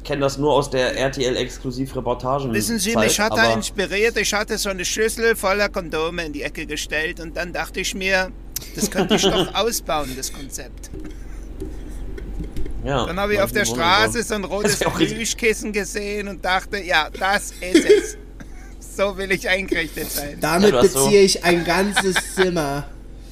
[0.03, 2.53] kenne das nur aus der RTL-Exklusiv-Reportagen.
[2.53, 4.17] Wissen Sie, mich hat er inspiriert.
[4.17, 7.93] Ich hatte so eine Schüssel voller Kondome in die Ecke gestellt und dann dachte ich
[7.93, 8.31] mir,
[8.75, 10.89] das könnte ich doch ausbauen, das Konzept.
[12.83, 14.29] Ja, Dann habe ich auf der Wohnung Straße so.
[14.29, 18.17] so ein rotes Plüschkissen gesehen und dachte, ja, das ist es.
[18.97, 20.37] So will ich eingerichtet sein.
[20.41, 22.87] Damit Ja, hast so- beziehe ich ein ganzes Zimmer.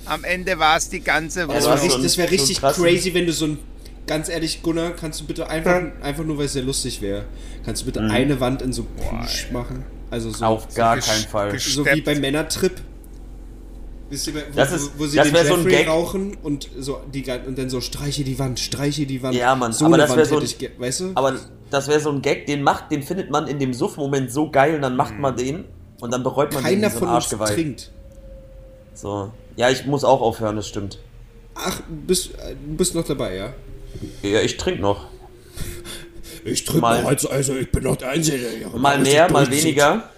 [0.05, 1.77] Am Ende war es die ganze Ja, Das wäre Wohnung.
[1.79, 3.57] so richtig, das wär einen- so einen richtig crazy, wenn du so ein.
[4.05, 7.25] Ganz ehrlich, Gunnar, kannst du bitte einfach, einfach nur, weil es sehr lustig wäre,
[7.65, 9.83] kannst du bitte eine Wand in so Plüsch machen?
[10.11, 10.43] Also so, Mhm.
[10.51, 11.57] Auf gar gesch- keinen Fall.
[11.59, 12.73] so wie beim Männertrip.
[14.15, 15.87] Wisst ihr, wo, Das ist- wo, sie das den so ein Gag.
[15.87, 19.35] rauchen und so die und dann so streiche die Wand, streiche die Wand.
[19.35, 21.11] Ja, Mann, so aber das wär Wand so ein- ich, weißt du?
[21.15, 21.33] Aber
[21.69, 24.75] das wäre so ein Gag, den macht, den findet man in dem Suff-Moment so geil
[24.75, 25.65] und dann macht man den
[25.99, 27.91] und dann bereut man den Keiner wie so von uns trinkt.
[28.93, 29.31] So.
[29.57, 30.99] Ja, ich muss auch aufhören, das stimmt.
[31.55, 33.53] Ach, bist, du bist noch dabei, ja?
[34.21, 35.07] Ja, ich trinke noch.
[36.47, 38.37] Ich trinke Mal- mal, also, also ich bin noch der Einzige.
[38.37, 40.09] hier Mal mehr, mal weniger.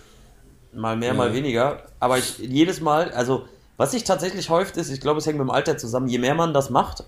[0.74, 1.84] Mal mehr, mal weniger.
[2.02, 3.46] Aber ich jedes Mal, also
[3.78, 6.36] was sich tatsächlich häuft ist, ich glaube, es hängt mit dem Alter zusammen, je mehr
[6.36, 7.04] man das macht,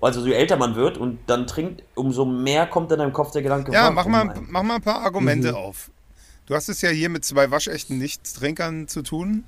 [0.00, 3.42] also je älter man wird und dann trinkt, umso mehr kommt in deinem Kopf der
[3.42, 3.72] Gedanke.
[3.72, 4.44] Ja, mach mal, eigentlich?
[4.48, 5.90] mach mal ein paar Argumente auf.
[6.46, 9.44] Du hast es ja hier mit zwei waschechten Nichttrinkern zu tun.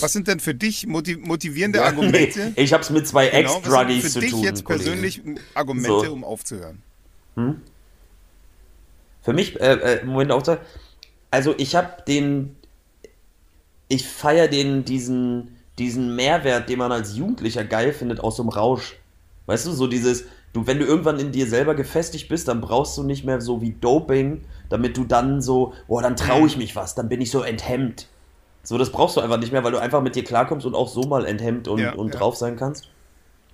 [0.00, 2.52] Was sind denn für dich motiv motivierende Nee, Argumente?
[2.56, 4.42] ich hab's mit zwei Genau, was Ex-Druggies sind zu für dich tun.
[4.44, 4.84] jetzt Kollege.
[4.84, 5.22] persönlich
[5.54, 6.12] Argumente, So.
[6.12, 6.82] um aufzuhören?
[9.22, 10.58] Für mich, äh, äh, Moment auch da.
[11.30, 12.56] Also ich habe den,
[13.88, 18.50] ich feiere den, diesen, diesen Mehrwert, den man als Jugendlicher geil findet, aus so einem
[18.50, 18.96] Rausch.
[19.46, 22.96] Weißt du, so dieses, du, wenn du irgendwann in dir selber gefestigt bist, dann brauchst
[22.98, 26.76] du nicht mehr so wie Doping, damit du dann so, oh, dann traue ich mich
[26.76, 28.06] was, dann bin ich so enthemmt.
[28.62, 30.88] So, das brauchst du einfach nicht mehr, weil du einfach mit dir klarkommst und auch
[30.88, 32.18] so mal enthemmt und, Ja, und ja.
[32.18, 32.88] drauf sein kannst.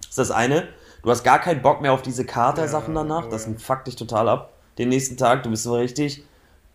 [0.01, 0.67] Das ist das eine.
[1.03, 3.27] Du hast gar keinen Bock mehr auf diese Kater-Sachen danach.
[3.27, 3.53] oh Das ja.
[3.59, 4.53] fuckt dich total ab.
[4.79, 6.25] Den nächsten Tag, du bist so richtig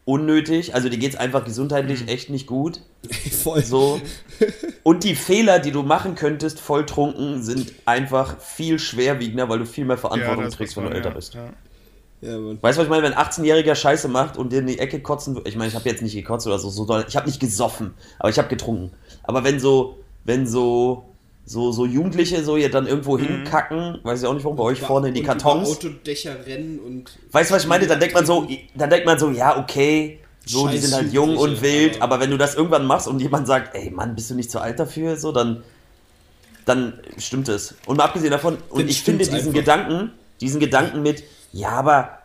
[0.09, 0.73] unnötig.
[0.73, 2.07] Also dir geht's einfach gesundheitlich Mhm.
[2.07, 2.81] echt nicht gut.
[3.43, 3.63] Voll.
[3.63, 4.01] So.
[4.83, 9.85] Und die Fehler, die du machen könntest, volltrunken, sind einfach viel schwerwiegender, weil du viel
[9.85, 11.33] mehr Verantwortung das trägst, wenn du älter ja, bist.
[11.35, 11.49] ja.
[12.21, 12.31] Ja.
[12.37, 13.03] Weißt du, was ich meine?
[13.03, 15.47] Wenn ein 18-Jähriger Scheiße macht und dir in die Ecke kotzen würde.
[15.47, 16.69] Ich meine, ich habe jetzt nicht gekotzt oder so.
[16.69, 17.05] so doll.
[17.07, 18.91] ich habe nicht gesoffen, aber ich habe getrunken.
[19.23, 21.08] Aber wenn so, wenn so,
[21.49, 23.23] so, so Jugendliche so hier dann irgendwo Mhm.
[23.23, 25.67] hinkacken, weiß ich auch nicht warum, bei euch vorne in die Und Kartons.
[25.67, 27.17] Über Autodächer rennen und.
[27.31, 27.87] Weißt du, was ich meine?
[27.87, 31.11] Dann denkt man so, dann denkt man so, ja, okay, so, die Scheiß sind halt
[31.11, 34.13] jung und wild, aber- aber wenn du das irgendwann machst und jemand sagt, ey Mann,
[34.13, 35.63] bist du nicht zu alt dafür, so, dann,
[36.65, 37.73] dann stimmt es.
[37.87, 39.53] Und mal abgesehen davon, und ich finde diesen einfach.
[39.53, 42.19] Gedanken, diesen Gedanken mit, ja, aber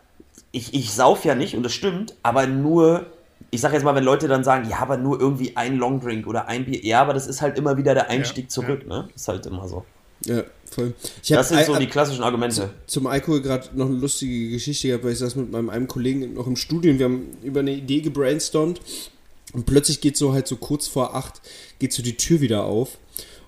[0.52, 3.06] ich, ich sauf ja nicht, und das stimmt, aber nur,
[3.54, 6.48] ich sag jetzt mal, wenn Leute dann sagen, ja, aber nur irgendwie ein Longdrink oder
[6.48, 9.08] ein Bier, ja, aber das ist halt immer wieder der Einstieg Ja, zurück, ne?
[9.14, 9.84] Ist halt immer so.
[10.24, 10.94] Ja, voll.
[11.22, 12.70] Ich Das sind so die klassischen Argumente.
[12.86, 16.34] zum Alkohol gerade noch eine lustige Geschichte gehabt, weil ich saß mit meinem einem Kollegen
[16.34, 18.80] noch im Studium, wir haben über eine Idee gebrainstormt
[19.52, 21.40] und plötzlich geht so halt so kurz vor acht,
[21.78, 22.98] geht so die Tür wieder auf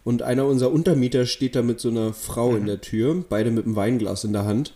[0.05, 3.65] und einer unserer Untermieter steht da mit so einer Frau in der Tür, beide mit
[3.65, 4.73] einem Weinglas in der Hand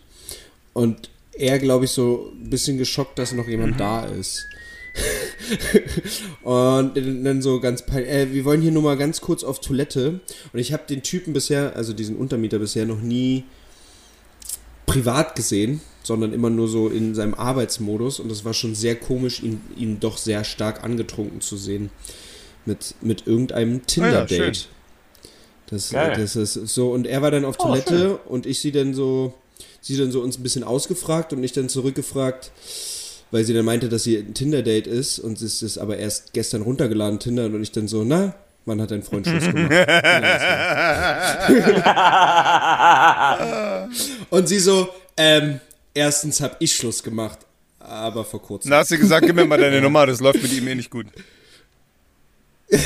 [0.73, 4.45] und er, glaube ich, so ein bisschen geschockt, dass noch jemand da ist.
[6.43, 10.19] und dann so ganz pein- äh, wir wollen hier nur mal ganz kurz auf Toilette
[10.53, 13.43] und ich habe den Typen bisher, also diesen Untermieter bisher noch nie
[14.85, 19.41] privat gesehen, sondern immer nur so in seinem Arbeitsmodus und es war schon sehr komisch,
[19.41, 21.89] ihn, ihn doch sehr stark angetrunken zu sehen
[22.65, 24.55] mit, mit irgendeinem ja, Tinder-Date.
[24.57, 24.65] schön.
[25.67, 26.15] das, Geil.
[26.17, 29.33] das ist so und er war dann auf Oh, Toilette und ich sie dann so
[29.79, 32.51] sie dann so uns ein bisschen ausgefragt und ich dann zurückgefragt,
[33.31, 36.33] weil sie dann meinte, dass sie ein Tinder-Date ist und sie ist es aber erst
[36.33, 38.33] gestern runtergeladen, Tinder und ich dann so, na,
[38.65, 39.71] wann hat dein Freund Schluss gemacht?
[44.29, 45.59] und sie so, ähm,
[45.93, 47.39] erstens habe ich Schluss gemacht,
[47.79, 48.71] aber vor kurzem.
[48.71, 50.89] Da hast du gesagt, gib mir mal deine Nummer, das läuft mit ihm eh nicht
[50.91, 51.07] gut.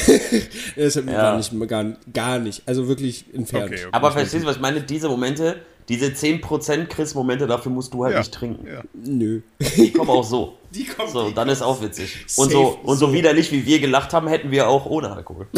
[0.76, 1.22] Das hat mir Ja.
[1.22, 3.66] gar nicht, gar, gar nicht, also wirklich entfernt.
[3.72, 3.90] Okay, okay.
[3.92, 4.82] Aber verstehst du, was ich meine?
[4.82, 8.68] Diese Momente, diese 10% Chris-Momente, dafür musst du halt Ja, nicht trinken.
[8.68, 8.82] ja.
[8.94, 9.42] Nö.
[9.78, 10.58] Die kommen auch so.
[10.72, 12.26] Die kommen So, dann ist auch witzig.
[12.38, 15.48] Und so, und so widerlich, wie wir gelacht haben, hätten wir auch ohne Alkohol.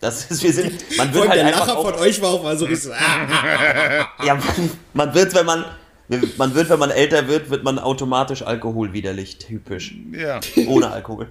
[0.00, 2.42] Das ist, wir sind, man wird halt der einfach Lacher auch, von euch war auch
[2.44, 4.06] mal so richtig so, ah.
[4.24, 5.64] ja, man, man wird, wenn man,
[6.36, 9.96] man wird, wenn man älter wird, wird man automatisch alkoholwiderlich, typisch.
[10.12, 10.38] Ja.
[10.68, 11.30] Ohne Alkohol.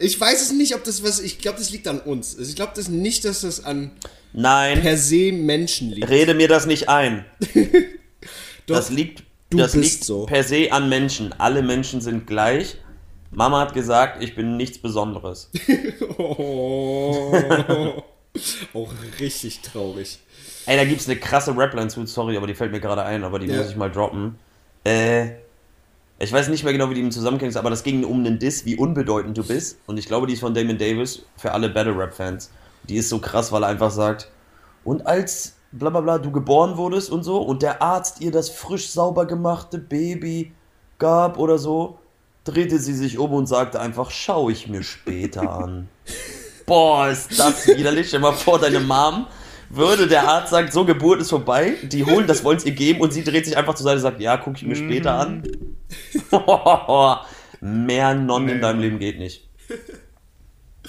[0.00, 2.36] Ich weiß es nicht, ob das was, ich glaube, das liegt an uns.
[2.38, 3.90] Also Ich glaube das nicht, dass das an
[4.32, 6.08] Nein, per se Menschen liegt.
[6.08, 7.24] rede mir das nicht ein.
[8.66, 10.26] Doch, das liegt, du das bist liegt so.
[10.26, 11.32] per se an Menschen.
[11.38, 12.76] Alle Menschen sind gleich.
[13.30, 15.50] Mama hat gesagt, ich bin nichts Besonderes.
[16.18, 17.32] Oh.
[18.74, 20.18] Auch richtig traurig.
[20.66, 23.38] Ey, da gibt's eine krasse Rapline zu, sorry, aber die fällt mir gerade ein, aber
[23.38, 23.56] die Ja.
[23.56, 24.38] muss ich mal droppen.
[24.84, 25.30] Äh,
[26.18, 28.38] ich weiß nicht mehr genau, wie die im Zusammenhang ist, aber das ging um einen
[28.38, 29.78] Diss, wie unbedeutend du bist.
[29.86, 32.50] Und ich glaube, die ist von Damon Davis für alle Battle Rap Fans.
[32.88, 34.28] Die ist so krass, weil er einfach sagt,
[34.84, 38.48] und als bla bla bla du geboren wurdest und so und der Arzt ihr das
[38.48, 40.52] frisch sauber gemachte Baby
[40.98, 41.98] gab oder so,
[42.44, 45.88] drehte sie sich um und sagte einfach, schau ich mir später an.
[46.66, 48.08] Boah, ist das widerlich.
[48.08, 49.26] Stell mal vor, deine Mom
[49.70, 53.00] würde, der Arzt sagt, so Geburt ist vorbei, die holen, das wollen sie ihr geben
[53.00, 55.42] und sie dreht sich einfach zur Seite und sagt, ja, guck ich mir später an.
[57.60, 58.60] Mehr Non in Nee.
[58.60, 59.46] deinem Leben geht nicht.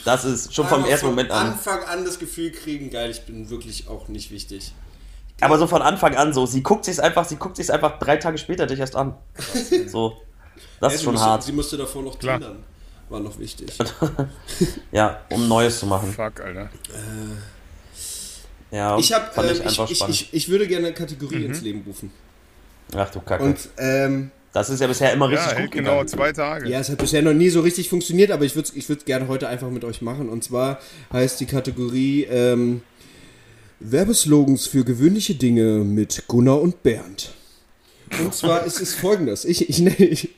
[0.05, 1.47] Das ist schon vom ersten Moment an.
[1.53, 4.73] Anfang an das Gefühl kriegen, geil, ich bin wirklich auch nicht wichtig.
[5.41, 8.17] Aber so von Anfang an so, sie guckt sich's einfach, sie guckt sich's einfach drei
[8.17, 9.15] Tage später dich erst an.
[9.87, 10.21] So.
[10.81, 11.43] Das Ja, ist schon musste, hart.
[11.43, 12.39] Sie musste davor noch Klar.
[12.39, 12.63] tindern.
[13.09, 13.77] War noch wichtig.
[14.91, 16.11] Ja, um Neues zu machen.
[16.13, 16.69] Fuck, Alter.
[18.71, 20.15] Ja, Ich, hab, fand ähm, ich ich, einfach ich, spannend.
[20.15, 21.45] ich, ich würde gerne eine Kategorie Mhm.
[21.45, 22.11] ins Leben rufen.
[22.95, 23.43] Ach du Kacke.
[23.43, 26.07] Und ähm, das ist ja bisher immer Ja, richtig hält gut genau gegangen.
[26.07, 26.69] zwei Tage.
[26.69, 29.05] ja, es hat bisher noch nie so richtig funktioniert, aber ich würde es ich würd's
[29.05, 30.29] gerne heute einfach mit euch machen.
[30.29, 30.79] Und zwar
[31.13, 32.81] heißt die Kategorie ähm,
[33.79, 37.31] Werbeslogans für gewöhnliche Dinge mit Gunnar und Bernd.
[38.19, 39.45] Und zwar ist es folgendes.
[39.45, 40.29] Ich, ich, nenne- ich,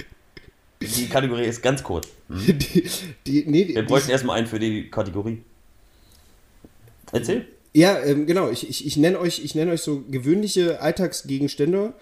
[0.82, 2.08] Die Kategorie ist ganz kurz.
[2.30, 2.84] die,
[3.26, 5.41] die, nee, Wir die, bräuchten erstmal einen für die Kategorie.
[7.13, 7.45] Erzähl.
[7.74, 8.50] Ja, ähm, genau.
[8.50, 11.93] Ich, ich, ich nenne euch, ich nenne euch so gewöhnliche Alltagsgegenstände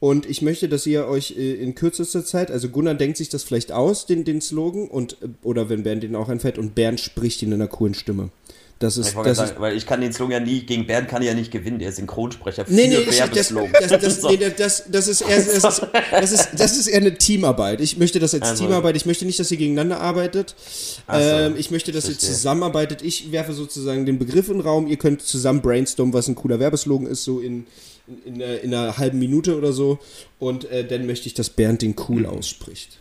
[0.00, 3.42] und ich möchte, dass ihr euch äh, in kürzester Zeit, also Gunnar denkt sich das
[3.42, 7.00] vielleicht aus, den, den Slogan und äh, oder wenn Bernd den auch einfällt und Bernd
[7.00, 8.30] spricht ihn in einer coolen Stimme.
[8.78, 11.08] Das ist, das gerade ist sagen, weil ich kann den Slogan ja nie, gegen Bernd
[11.08, 13.72] kann ich ja nicht gewinnen, der Synchronsprecher für Nee, nee, ich, das, Werbeslogan.
[13.72, 17.18] das, das, nee, das, das, ist eher, das, ist, das, ist, das ist eher eine
[17.18, 17.80] Teamarbeit.
[17.80, 18.64] Ich möchte das als Also.
[18.64, 18.94] Teamarbeit.
[18.96, 20.54] Ich möchte nicht, dass ihr gegeneinander arbeitet.
[20.58, 22.30] So, ähm, ich möchte, dass ihr verstehe.
[22.30, 23.02] zusammenarbeitet.
[23.02, 24.86] Ich werfe sozusagen den Begriff in den Raum.
[24.86, 27.66] Ihr könnt zusammen brainstormen, was ein cooler Werbeslogan ist, so in,
[28.06, 29.98] in, in, einer, in einer halben Minute oder so.
[30.38, 32.98] Und äh, dann möchte ich, dass Bernd den cool ausspricht.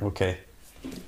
[0.00, 0.36] Okay.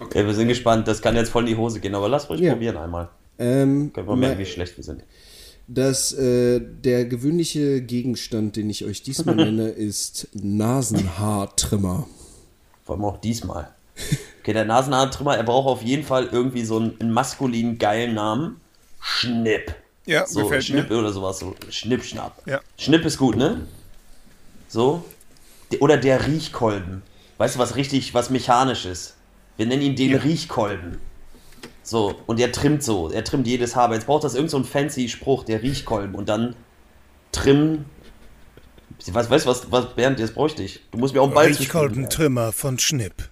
[0.00, 0.26] okay.
[0.26, 0.88] wir sind gespannt.
[0.88, 2.54] Das kann jetzt voll in die Hose gehen, aber lass ruhig Ja.
[2.54, 3.08] probieren einmal.
[3.38, 5.02] Ähm, Können wir merken, wie schlecht wir sind.
[5.68, 12.06] dass äh, der gewöhnliche Gegenstand, den ich euch diesmal nenne, ist Nasenhaartrimmer.
[12.84, 13.70] Vor allem auch diesmal.
[14.40, 18.60] Okay, der Nasenhaartrimmer, er braucht auf jeden Fall irgendwie so einen, einen maskulinen, geilen Namen.
[19.00, 19.74] Schnipp.
[20.06, 20.98] Ja, So, gefällt Schnipp mir.
[20.98, 21.38] oder sowas.
[21.38, 22.42] So, Schnipp, schnapp.
[22.46, 22.60] Ja.
[22.78, 23.66] Schnipp ist gut, ne?
[24.68, 25.04] So.
[25.70, 27.02] De- Oder der Riechkolben.
[27.36, 29.14] Weißt du, was richtig, was mechanisch ist?
[29.58, 30.98] Wir nennen ihn den Riechkolben.
[31.88, 33.10] So, und er trimmt so.
[33.10, 33.84] Er trimmt jedes Haar.
[33.84, 36.14] Aber Jetzt braucht das irgend so ein fancy Spruch, der Riechkolben.
[36.14, 36.54] Und dann
[37.32, 37.86] trimmen.
[39.10, 40.80] Was, weißt du, was, was, Bernd, jetzt bräuchte ich.
[40.90, 41.46] Du musst mir auch einen Ball.
[41.46, 43.30] Riechkolbentrimmer von Schnipp.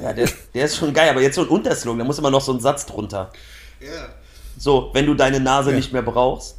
[0.00, 2.42] Ja, der, der ist schon geil, aber jetzt so ein Unterslogan, da muss immer noch
[2.42, 3.32] so ein Satz drunter.
[4.56, 6.58] So, wenn du deine Nase nicht mehr brauchst.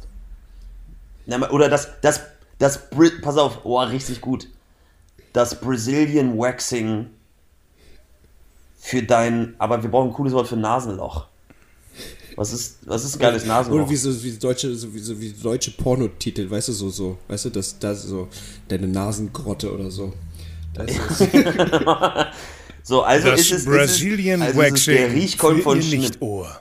[1.50, 2.20] Oder das, das,
[2.58, 2.90] das,
[3.22, 4.48] pass auf, oh, richtig gut.
[5.32, 7.08] Das Brazilian Waxing
[8.84, 11.26] für dein, aber wir brauchen ein cooles Wort für Nasenloch.
[12.36, 13.80] Was ist, was ist ein geiles Nasenloch?
[13.80, 17.16] Oder wie so wie deutsche, so wie, so wie deutsche Pornotitel, weißt du, so, so,
[17.28, 18.28] weißt du, das, das so,
[18.68, 20.12] deine Nasengrotte oder so.
[20.74, 21.30] Das ist,
[22.82, 25.78] so, also Das ist es, Brazilian ist es, also ist es der Waxing Riechkolben von.
[25.78, 26.60] Nicht-Ohr.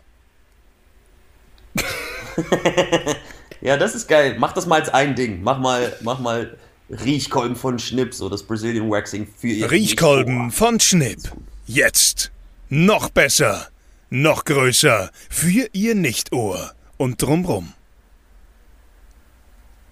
[3.61, 4.35] Ja, das ist geil.
[4.39, 5.41] Mach das mal als ein Ding.
[5.41, 6.57] Mach mal, mach mal
[6.89, 11.19] Riechkolben von Schnipp, so das Brazilian Waxing für ihr Riechkolben von Schnipp.
[11.65, 12.31] Jetzt.
[12.69, 13.69] Noch besser.
[14.09, 15.11] Noch größer.
[15.29, 16.73] Für ihr Nicht-Ohr.
[16.97, 17.73] Und drumrum.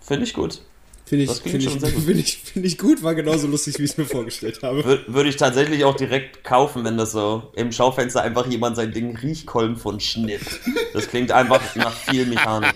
[0.01, 0.61] Finde ich gut.
[1.05, 2.03] Finde ich, Das klingt schon ich, sehr gut.
[2.05, 4.85] finde ich, finde ich gut, war genauso lustig, wie ich es mir vorgestellt habe.
[4.85, 8.93] Wür würde ich tatsächlich auch direkt kaufen, wenn das so im Schaufenster einfach jemand sein
[8.93, 10.41] Ding Riechkolben von Schnipp.
[10.93, 12.75] Das klingt einfach nach viel Mechanik.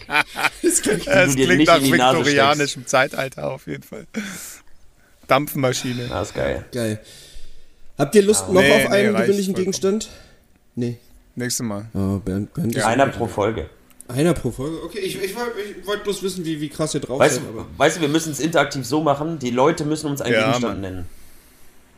[0.62, 4.06] Das klingt, du dir nicht in die Nase viktorianischem Zeitalter auf jeden Fall.
[5.28, 6.08] Dampfmaschine.
[6.08, 6.66] Das ist geil.
[6.74, 7.00] geil.
[7.98, 9.54] Habt ihr Lust noch Nee, auf nee, einen reicht gewöhnlichen.
[9.54, 10.10] Gegenstand?
[10.76, 10.98] Nee.
[11.36, 11.86] Nächstes Mal.
[11.94, 13.70] Oh, Bernd, Bernd ist Einer pro Folge.
[14.08, 14.78] einer pro Folge.
[14.86, 17.44] Okay, ich, ich, wollte- ich wollte bloß wissen, wie, wie krass ihr drauf Weißt seid.
[17.48, 20.42] Aber weißt du, wir müssen es interaktiv so machen, die Leute müssen uns einen Ja,
[20.46, 20.82] Gegenstand Mann.
[20.82, 21.06] nennen.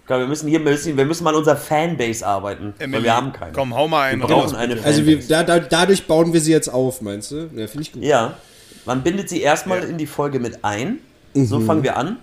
[0.05, 3.15] Klar, wir müssen hier müssen, wir müssen mal an unserer Fanbase arbeiten, weil Emily, wir
[3.15, 3.51] haben keine.
[3.51, 4.53] Komm, hau mal einen wir brauchen raus.
[4.53, 4.88] eine bitte.
[4.88, 5.27] also wir, Fanbase.
[5.27, 7.49] da, da, dadurch bauen wir sie jetzt auf, meinst du?
[7.53, 8.03] Ja, finde ich gut.
[8.03, 8.38] Ja,
[8.86, 9.86] man bindet sie erstmal Ja.
[9.89, 10.99] in die Folge mit ein.
[11.33, 11.45] Mhm.
[11.45, 12.17] So fangen wir an.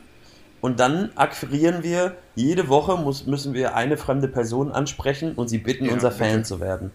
[0.65, 5.59] Und dann akquirieren wir, jede Woche muss, müssen wir eine fremde Person ansprechen und sie
[5.59, 6.25] bitten, Ja, unser bitte.
[6.25, 6.91] Fan zu werden.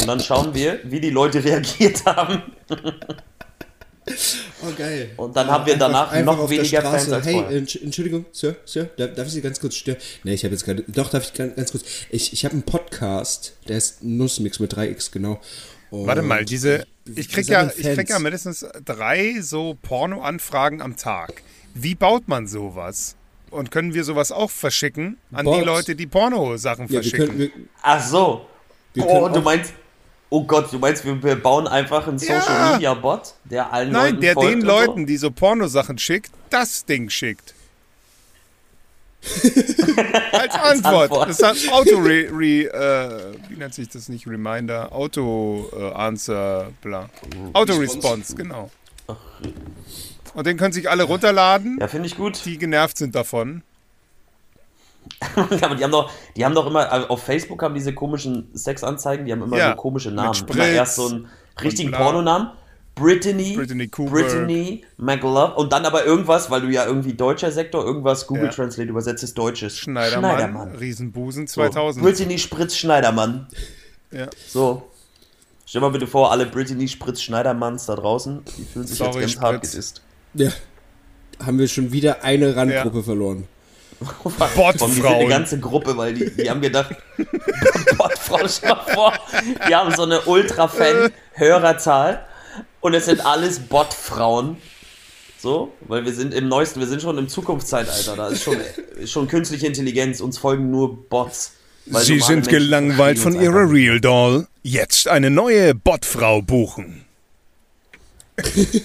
[0.00, 2.40] Und dann schauen wir, wie die Leute reagiert haben.
[4.62, 5.10] Oh, geil.
[5.18, 6.96] Und dann haben wir danach noch auf der weniger Straße.
[7.10, 7.60] Fans als Hey, vorher.
[7.60, 9.98] Entsch- Entschuldigung, Sir, Sir, darf, darf ich Sie ganz kurz stören?
[10.24, 11.84] Nee, ich habe jetzt gerade, doch, darf ich ganz, ganz kurz.
[12.08, 15.38] Ich, ich habe einen Podcast, der ist Nussmix mit 3x, genau.
[15.90, 16.86] Und Warte mal, diese.
[17.14, 21.42] Ich krieg, ja, ich krieg ja mindestens drei so Porno-Anfragen am Tag.
[21.74, 23.16] Wie baut man sowas?
[23.50, 25.58] Und können wir sowas auch verschicken an Bots.
[25.58, 27.26] die Leute, die Porno-Sachen Ja, wir verschicken?
[27.26, 27.50] können, wir,
[27.82, 28.46] Ach so.
[28.94, 29.72] Wir Oh, du meinst,
[30.30, 32.40] oh Gott, du meinst, wir, wir bauen einfach einen Ja.
[32.40, 36.30] Social Media Bot, der allen Nein, Leuten der folgt den Leuten, die so Pornosachen schickt,
[36.50, 37.54] das Ding schickt.
[40.32, 41.12] Als Antwort.
[41.12, 41.28] Antwort.
[41.28, 44.26] Das hat Auto re, re äh, wie nennt sich das nicht?
[44.26, 47.08] Reminder, Auto äh, Answer, bla.
[47.52, 48.70] Auto Response, genau.
[50.34, 51.80] Und den können sich alle runterladen, So.
[51.80, 52.44] Ja, finde ich gut.
[52.44, 53.62] die genervt sind davon.
[55.36, 59.26] Aber die haben doch, die haben doch immer, also auf Facebook haben diese komischen Sexanzeigen,
[59.26, 60.34] die haben immer Ja, so komische Namen.
[60.34, 61.28] Spritz immer erst so einen
[61.62, 61.92] richtigen.
[61.92, 62.50] Pornonamen.
[62.94, 64.10] Brittany, Brittany Cooper.
[64.10, 68.50] Brittany McLove und dann aber irgendwas, weil du ja irgendwie deutscher Sektor, irgendwas Google Ja.
[68.50, 69.78] Translate übersetzt ist Deutsches.
[69.78, 71.62] Schneidermann, Riesenbusen So.
[71.62, 72.04] 2000.
[72.04, 73.46] Brittany Spritz Schneidermann.
[74.10, 74.26] Ja.
[74.46, 74.90] So.
[75.64, 79.36] Stell dir mal bitte vor, alle Brittany Spritz-Schneidermanns da draußen, die fühlen sich Sorry, jetzt
[79.36, 79.70] ganz hart Spritz.
[79.72, 80.02] gedisst.
[80.34, 80.50] Ja.
[81.44, 83.48] Haben wir schon wieder eine Randgruppe verloren.
[84.04, 84.32] Von
[84.72, 86.96] die sind eine ganze Gruppe, weil die, die haben gedacht,
[87.96, 89.12] Botfrau, stell mal vor,
[89.68, 92.24] die haben so eine Ultra-Fan-Hörerzahl
[92.80, 94.56] und es sind alles Botfrauen.
[95.38, 98.58] So, weil wir sind im neuesten, wir sind schon im Zukunftszeitalter, da ist schon,
[98.96, 101.54] ist schon künstliche Intelligenz, uns folgen nur Bots.
[101.86, 104.46] Weil Sie sind Menschen gelangweilt von Ihrer einfach Real Doll.
[104.62, 107.04] Jetzt eine neue Botfrau buchen.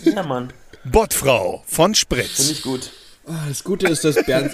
[0.04, 0.52] Ja, Mann,
[0.92, 2.50] Botfrau von finde Spritz.
[2.50, 2.92] ich gut.
[3.28, 4.52] Ah, das Gute ist, dass Bernd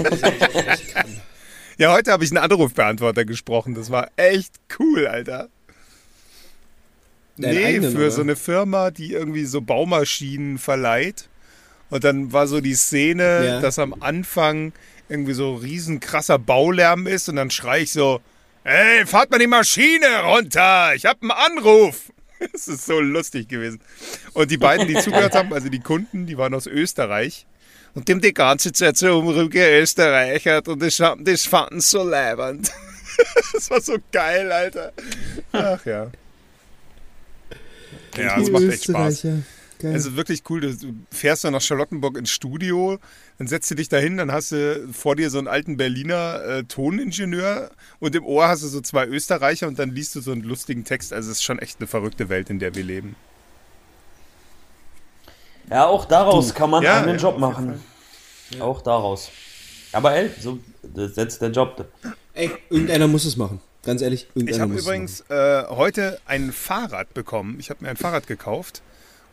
[1.77, 3.73] Ja, heute habe ich einen Anrufbeantworter gesprochen.
[3.75, 5.49] Das war echt cool, Alter.
[7.37, 8.11] Deinen nee, eigenen, für oder?
[8.11, 11.29] so eine Firma, die irgendwie so Baumaschinen verleiht.
[11.89, 13.59] Und dann war so die Szene, Ja.
[13.61, 14.71] dass am Anfang
[15.09, 18.21] irgendwie so riesen krasser Baulärm ist und dann schrei ich so,
[18.63, 22.11] hey, fahrt mal die Maschine runter, ich habe einen Anruf.
[22.51, 23.79] Das ist so lustig gewesen.
[24.33, 27.45] Und die beiden, die zugehört haben, also die Kunden, die waren aus Österreich.
[27.95, 32.71] Und die haben die ganze Zeit so umgeösterreichert und das, das fanden sie so leibend.
[33.53, 34.91] Das war so geil, Alter.
[35.51, 36.09] Ach ja.
[38.17, 39.27] Ja, es macht echt Spaß.
[39.83, 39.95] Geil.
[39.95, 40.61] Es ist wirklich cool.
[40.61, 42.99] Du du fährst dann nach Charlottenburg ins Studio,
[43.37, 46.41] dann setzt du dich da hin, dann hast du vor dir so einen alten Berliner
[46.41, 47.69] äh, Toningenieur
[47.99, 50.85] und im Ohr hast du so zwei Österreicher und dann liest du so einen lustigen
[50.85, 51.11] Text.
[51.11, 53.17] Also es ist schon echt eine verrückte Welt, in der wir leben.
[55.69, 57.83] Ja, auch daraus kann man Ja, einen ja, Job machen.
[58.61, 59.31] Auch daraus.
[59.91, 61.85] Aber ey, so das setzt der Job.
[62.33, 63.59] Ey, irgendeiner muss es machen.
[63.83, 67.57] Ganz ehrlich, Ich irgendeiner habe muss übrigens äh, heute ein Fahrrad bekommen.
[67.59, 68.81] Ich habe mir ein Fahrrad gekauft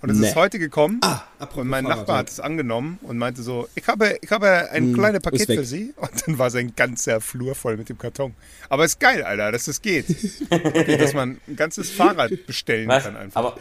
[0.02, 0.28] und es Nee.
[0.28, 1.00] ist heute gekommen.
[1.02, 1.20] Ah,
[1.56, 4.84] und mein Fahrrad, Nachbar hat es angenommen und meinte so, ich habe, ich habe ein
[4.88, 5.92] Hm, kleines Paket für Sie.
[5.96, 8.34] Und dann war sein ganzer Flur voll mit dem Karton.
[8.68, 10.06] Aber ist geil, Alter, dass das geht.
[11.00, 13.04] dass man ein ganzes Fahrrad bestellen Was?
[13.04, 13.40] kann einfach.
[13.40, 13.56] Aber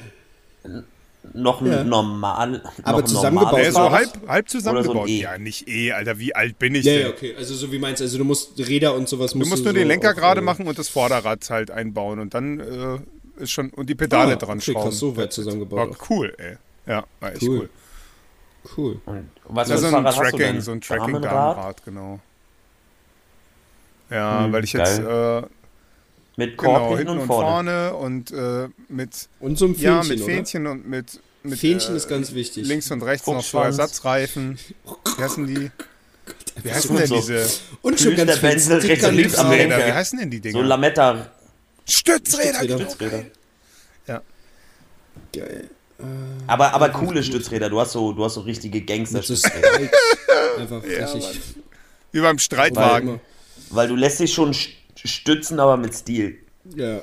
[1.33, 1.81] noch Ja.
[1.81, 2.61] ein normal.
[2.83, 5.09] Aber noch zusammengebaut ja, so halb, halb zusammengebaut.
[5.09, 5.21] E?
[5.21, 7.01] Ja, nicht eh, Alter, wie alt bin ich Ja, denn?
[7.03, 7.35] ja, okay.
[7.37, 9.73] Also so wie meinst du, also du musst Räder und sowas Du musst musst nur
[9.73, 12.99] so den Lenker gerade äh, machen und das Vorderrad halt einbauen und dann äh,
[13.39, 14.91] ist schon und die Pedale Ah, dran okay, schrauben.
[14.91, 16.57] so weit zusammengebaut War cool, ey.
[16.85, 17.57] Ja, war echt Cool.
[17.59, 17.69] cool.
[18.77, 19.01] Cool.
[19.45, 20.61] Und was für so ein Tracking, denn?
[20.61, 21.83] so ein Tracking Damenrad?
[21.85, 22.19] Genau.
[24.09, 25.41] Ja, Hm, weil ich jetzt äh,
[26.35, 27.89] Mit Korb genau hinten hinten und und vorne.
[27.91, 30.25] vorne, und äh, mit Und so ein Fähnchen, ja mit oder?
[30.25, 32.67] Fähnchen und mit mit Fähnchen äh, ist ganz wichtig.
[32.67, 33.77] links und rechts noch so Fuchsschwanz.
[33.77, 34.59] Ersatzreifen.
[35.17, 35.71] Wie heißen die?
[36.61, 37.15] Wie heißen denn so.
[37.15, 37.47] diese
[37.81, 39.77] Und schon ganz der Benzel, viel rechts und links am Lenker.
[39.87, 40.63] Wie heißen denn die So Dinger?
[40.63, 41.31] Lametta.
[41.89, 42.59] Stützräder.
[42.59, 42.67] Stützräder.
[42.77, 42.89] genau.
[42.89, 43.25] Stützräder.
[45.33, 45.69] Geil.
[46.47, 47.69] Aber, aber coole Stützräder.
[47.69, 49.89] Du hast so, du hast so richtige Gangster-Stützräder.
[50.57, 51.39] Einfach richtig.
[52.11, 53.09] Wie beim Streitwagen.
[53.09, 53.19] Immer.
[53.71, 54.69] Weil du lässt dich schon st-
[55.03, 56.39] stützen, aber mit Stil.
[56.75, 57.01] Ja.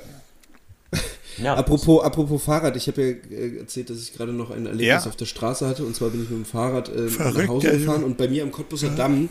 [1.37, 1.53] Ja.
[1.55, 5.09] Apropos, apropos Fahrrad, ich habe ja äh, erzählt, dass ich gerade noch ein Erlebnis Ja.
[5.09, 5.85] auf der Straße hatte.
[5.85, 8.03] Und zwar bin ich mit dem Fahrrad äh, nach Verrückt, Hause ja, gefahren.
[8.03, 9.29] Und bei mir am Cottbusser Damm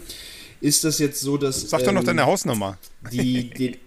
[0.61, 1.69] ist das jetzt so, dass.
[1.69, 2.79] Sag doch noch ähm, deine Hausnummer.
[3.11, 3.81] Die, die 77.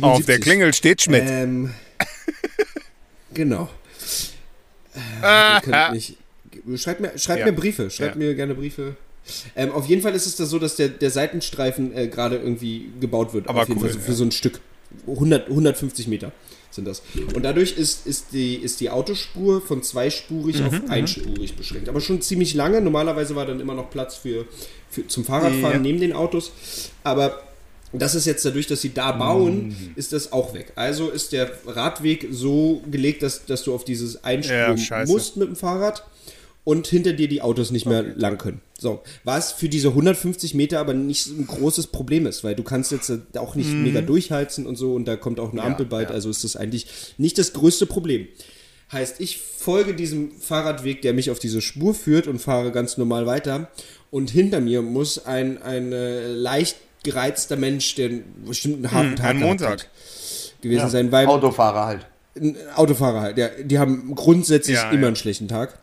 [0.00, 1.24] Auf der Klingel steht Schmidt.
[1.26, 1.70] Ähm,
[3.32, 3.68] genau.
[5.22, 6.16] Äh, könnt mich,
[6.80, 7.46] schreibt mir, schreibt Ja.
[7.46, 8.18] mir Briefe, schreibt Ja.
[8.18, 8.94] mir gerne Briefe.
[9.56, 12.90] Ähm, auf jeden Fall ist es da so, dass der, der Seitenstreifen äh, gerade irgendwie
[13.00, 13.48] gebaut wird.
[13.48, 14.16] Aber auf jeden cool, Fall so für ja.
[14.16, 14.60] so ein Stück.
[15.08, 16.30] 100, 150 Meter
[16.70, 17.02] sind das.
[17.34, 21.88] Und dadurch ist, ist, die, ist die Autospur von zweispurig Mhm, auf einspurig beschränkt.
[21.88, 22.80] Aber schon ziemlich lange.
[22.80, 24.46] Normalerweise war dann immer noch Platz für,
[24.90, 25.78] für zum Fahrradfahren Ja.
[25.80, 26.52] neben den Autos.
[27.02, 27.42] Aber
[28.02, 29.74] das ist jetzt dadurch, dass sie da bauen, Mhm.
[29.96, 30.72] ist das auch weg.
[30.76, 35.12] Also ist der Radweg so gelegt, dass, dass du auf dieses Ja, Einspur scheiße.
[35.12, 36.04] musst mit dem Fahrrad
[36.64, 38.60] und hinter dir die Autos nicht mehr lang können.
[38.78, 42.62] So, was für diese 150 Meter aber nicht so ein großes Problem ist, weil du
[42.62, 45.86] kannst jetzt äh, auch nicht mega durchheizen und so und da kommt auch eine Ampel
[45.86, 46.12] bald, Mhm.
[46.12, 46.14] ja.
[46.14, 46.86] also ist das eigentlich
[47.18, 48.26] nicht das größte Problem.
[48.92, 53.26] Heißt, ich folge diesem Fahrradweg, der mich auf diese Spur führt und fahre ganz normal
[53.26, 53.70] weiter.
[54.10, 58.10] Und hinter mir muss ein, ein äh, leicht gereizter Mensch, der
[58.44, 59.70] bestimmt einen harten Tag ein Montag.
[59.70, 59.90] hat,
[60.60, 62.06] gewesen sein, weil Autofahrer halt.
[62.36, 65.06] ein Autofahrer halt, ja, die haben grundsätzlich Ja, immer ja.
[65.08, 65.78] einen schlechten Tag.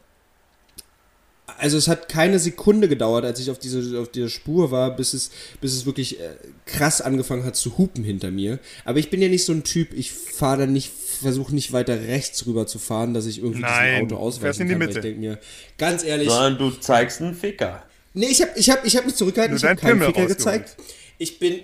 [1.57, 5.13] Also es hat keine Sekunde gedauert, als ich auf diese auf der Spur war, bis
[5.13, 5.29] es
[5.59, 6.29] bis es wirklich äh,
[6.65, 8.57] krass angefangen hat zu hupen hinter mir.
[8.83, 10.91] Aber ich bin ja nicht so ein Typ, ich fahre dann nicht
[11.21, 14.67] versuche nicht weiter rechts rüber zu fahren, dass ich irgendwie Nein, diesem Auto ausweichen in
[14.69, 14.79] die kann.
[14.79, 14.99] Mitte.
[14.99, 15.39] Ich denke mir,
[15.77, 17.83] ganz ehrlich, Sondern du zeigst einen Ficker.
[18.13, 20.25] Nee, ich habe ich hab, ich hab mich zurückgehalten, Nur ich habe keinen Pimmel Ficker
[20.25, 20.77] gezeigt.
[21.21, 21.59] Ich bin.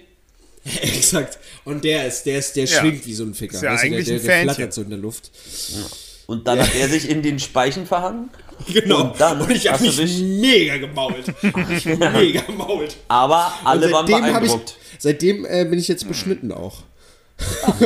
[0.82, 1.40] Exakt.
[1.66, 2.80] Und der ist, der ist, der Ja.
[2.80, 3.56] schwingt wie so ein Ficker.
[3.56, 4.56] Ist ja Weißt du, eigentlich der, ein der, der Fähnchen.
[4.56, 5.32] flattert so in der Luft.
[6.28, 8.30] Und dann hat er sich in den Speichen verhangen.
[8.74, 9.12] Genau.
[9.12, 11.26] Und dann ich habe du mich dich- mega gemault.
[11.78, 12.96] Ich bin mega gemault.
[13.08, 14.78] Aber alle Und waren seitdem hab ich, beeindruckt.
[14.98, 16.82] seitdem äh, bin ich jetzt beschnitten auch.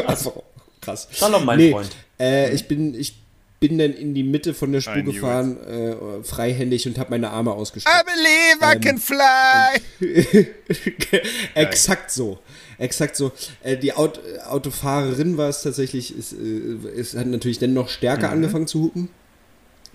[0.08, 0.44] Also,
[0.80, 1.10] krass.
[1.12, 1.90] Shalom, mein nee, Freund.
[2.20, 3.16] Äh, ich bin, ich
[3.62, 7.52] bin dann in die Mitte von der Spur gefahren, äh, freihändig und habe meine Arme
[7.54, 7.96] ausgestreckt.
[7.96, 9.80] I believe I can fly.
[11.54, 12.40] Exakt so.
[12.80, 13.32] Exakt so.
[13.62, 18.28] Äh, die Aut Autofahrerin war es tatsächlich, ist, äh, es hat natürlich dann noch stärker
[18.28, 18.34] Mhm.
[18.34, 19.10] angefangen zu hupen.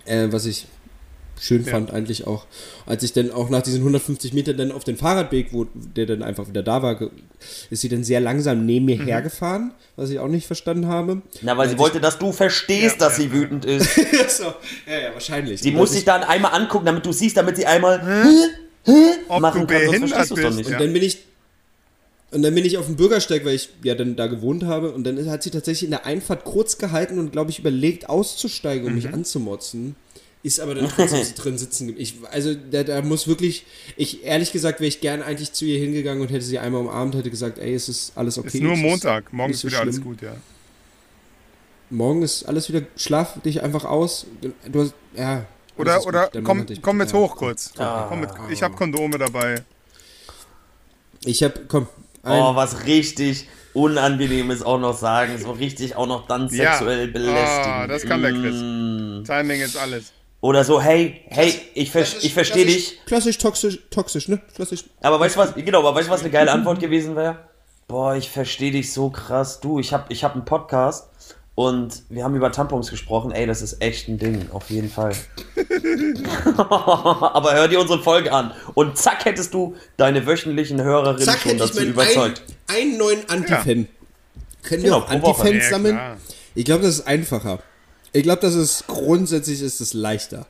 [0.04, 0.66] Äh, was ich
[1.40, 2.46] schön fand eigentlich auch.
[2.86, 6.22] Als ich dann auch nach diesen 150 Metern dann auf den Fahrradweg, wo der dann
[6.22, 6.98] einfach wieder da war,
[7.70, 8.96] ist sie dann sehr langsam neben Mhm.
[8.98, 11.22] mir hergefahren, was ich auch nicht verstanden habe.
[11.42, 13.94] Na, weil sie wollte, dass du verstehst, dass sie wütend ist.
[14.38, 14.44] so,
[14.86, 15.60] ja, ja, wahrscheinlich.
[15.60, 18.00] Sie muss sich ich- dann einmal angucken, damit du siehst, damit sie einmal
[19.28, 20.56] Ob machen du kann, sonst verstehst du's doch bist.
[20.58, 20.66] nicht.
[20.66, 20.78] Und Ja.
[20.78, 21.18] dann bin ich.
[22.32, 24.90] Und dann bin ich auf dem Bürgersteig, weil ich ja dann da gewohnt habe.
[24.90, 28.84] Und dann hat sie tatsächlich in der Einfahrt kurz gehalten und, glaube ich, überlegt, auszusteigen,
[28.86, 28.96] um Mhm.
[28.96, 29.94] mich anzumotzen.
[30.46, 31.92] Ist aber dann trotzdem drin sitzen.
[31.98, 33.66] Ich, also da, da muss wirklich.
[33.96, 37.16] Ich ehrlich gesagt wäre ich gern eigentlich zu ihr hingegangen und hätte sie einmal umarmt,
[37.16, 38.58] hätte gesagt, ey, es ist alles okay.
[38.58, 39.32] Ist nur es Montag.
[39.32, 40.06] Morgen ist so wieder alles schlimm.
[40.06, 40.36] gut, ja.
[41.90, 42.82] Morgen ist alles wieder.
[42.96, 44.26] Schlaf dich einfach aus.
[44.70, 44.94] Du hast.
[45.16, 45.46] Ja.
[45.76, 47.18] alles Oder, oder komm, komm mit ja.
[47.18, 47.72] hoch kurz.
[47.76, 49.64] Komm mit, ich habe Kondome dabei.
[51.24, 51.68] Ich hab.
[51.68, 51.88] Komm.
[52.22, 55.38] Ein, Oh, was richtig Unangenehmes auch noch sagen.
[55.38, 56.72] So richtig auch noch dann Ja.
[56.72, 57.72] sexuell belästigen.
[57.72, 58.54] Ah, das kann der Chris.
[58.54, 59.24] Mm.
[59.24, 60.12] Timing ist alles.
[60.40, 62.98] Oder so, hey, hey, ich, ver Klassisch- ich verstehe dich.
[63.06, 64.40] Klassisch toxisch, toxisch, ne?
[64.54, 64.84] Klassisch.
[65.00, 67.38] Aber weißt du was, genau, aber weißt du, was eine geile Antwort gewesen wäre?
[67.88, 69.60] Boah, ich verstehe dich so krass.
[69.60, 71.08] Du, ich habe ich hab einen Podcast
[71.54, 73.32] und wir haben über Tampons gesprochen.
[73.32, 75.14] Ey, das ist echt ein Ding, auf jeden Fall.
[76.58, 81.58] aber hör dir unsere Folge an und zack hättest du deine wöchentlichen Hörerinnen Zack, schon
[81.58, 82.42] dazu überzeugt.
[82.68, 83.64] einen, einen neuen Antifan.
[84.62, 85.40] Können wir Genau, auch pro Woche.
[85.42, 85.94] Antifans Ja, sammeln?
[85.94, 86.16] klar.
[86.54, 87.60] Ich glaube, das ist einfacher.
[88.16, 90.46] Ich glaube, das ist grundsätzlich ist es leichter.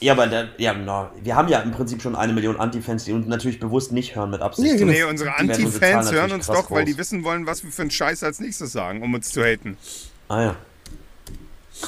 [0.00, 3.12] Ja, aber der, ja, na, wir haben ja im Prinzip schon eine Million Antifans, die
[3.12, 4.68] uns natürlich bewusst nicht hören mit Absicht.
[4.68, 4.92] Ja, genau.
[4.92, 6.98] Nee, unsere Anti-Fans hören uns doch, weil die groß.
[6.98, 9.78] wissen wollen, was wir für einen Scheiß als nächstes sagen, um uns zu haten.
[10.28, 10.56] Ah ja.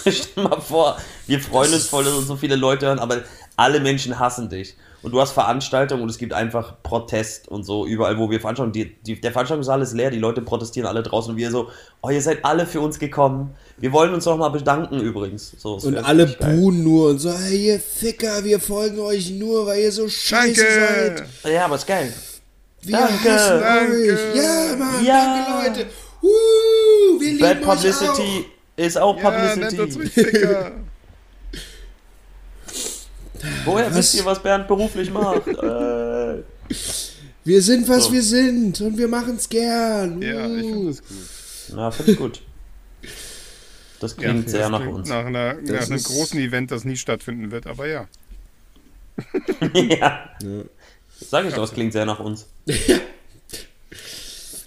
[0.11, 3.23] Stell mal vor, wir freuen uns voll, dass uns so viele Leute hören, aber
[3.57, 4.77] alle Menschen hassen dich.
[5.07, 8.73] Und du hast Veranstaltungen und es gibt einfach Protest und so überall, wo wir veranstalten.
[8.73, 11.69] Die, die, der Veranstaltungssaal ist leer, die Leute protestieren alle draußen und wir so,
[12.03, 13.55] oh, ihr seid alle für uns gekommen.
[13.77, 15.53] Wir wollen uns noch mal bedanken übrigens.
[15.59, 19.83] So, Und alle buhen nur und so, hey, ihr Ficker, wir folgen euch nur, weil
[19.83, 21.27] ihr so scheiße Danke!
[21.45, 21.53] seid.
[21.55, 22.13] Ja, aber ist geil.
[22.83, 23.31] Wir Danke.
[23.33, 23.93] hassen Danke.
[23.93, 24.35] euch.
[24.35, 25.45] Ja, Mann, Ja.
[25.63, 25.87] danke, Leute.
[26.21, 30.01] Uh, wir lieben Bad euch Publicity ist auch Ja, nennt uns Publicity.
[30.01, 30.73] ruhig Ficker.
[33.65, 33.97] Woher Was?
[33.97, 35.47] wisst ihr, was Bernd beruflich macht?
[35.49, 36.43] äh.
[37.45, 38.13] Wir sind, was So.
[38.13, 40.21] wir sind und wir machen's gern.
[40.21, 40.69] Ja, ich Uh.
[40.73, 41.77] finde das gut.
[41.77, 42.43] na, finde ich gut.
[44.01, 45.09] Das Ja, klingt sehr das nach klingt uns.
[45.09, 48.09] Nach, einer, nach einem großen Event, das nie stattfinden wird, aber ja.
[49.73, 50.29] ja.
[51.19, 52.47] Sag ich doch, es klingt sehr nach uns.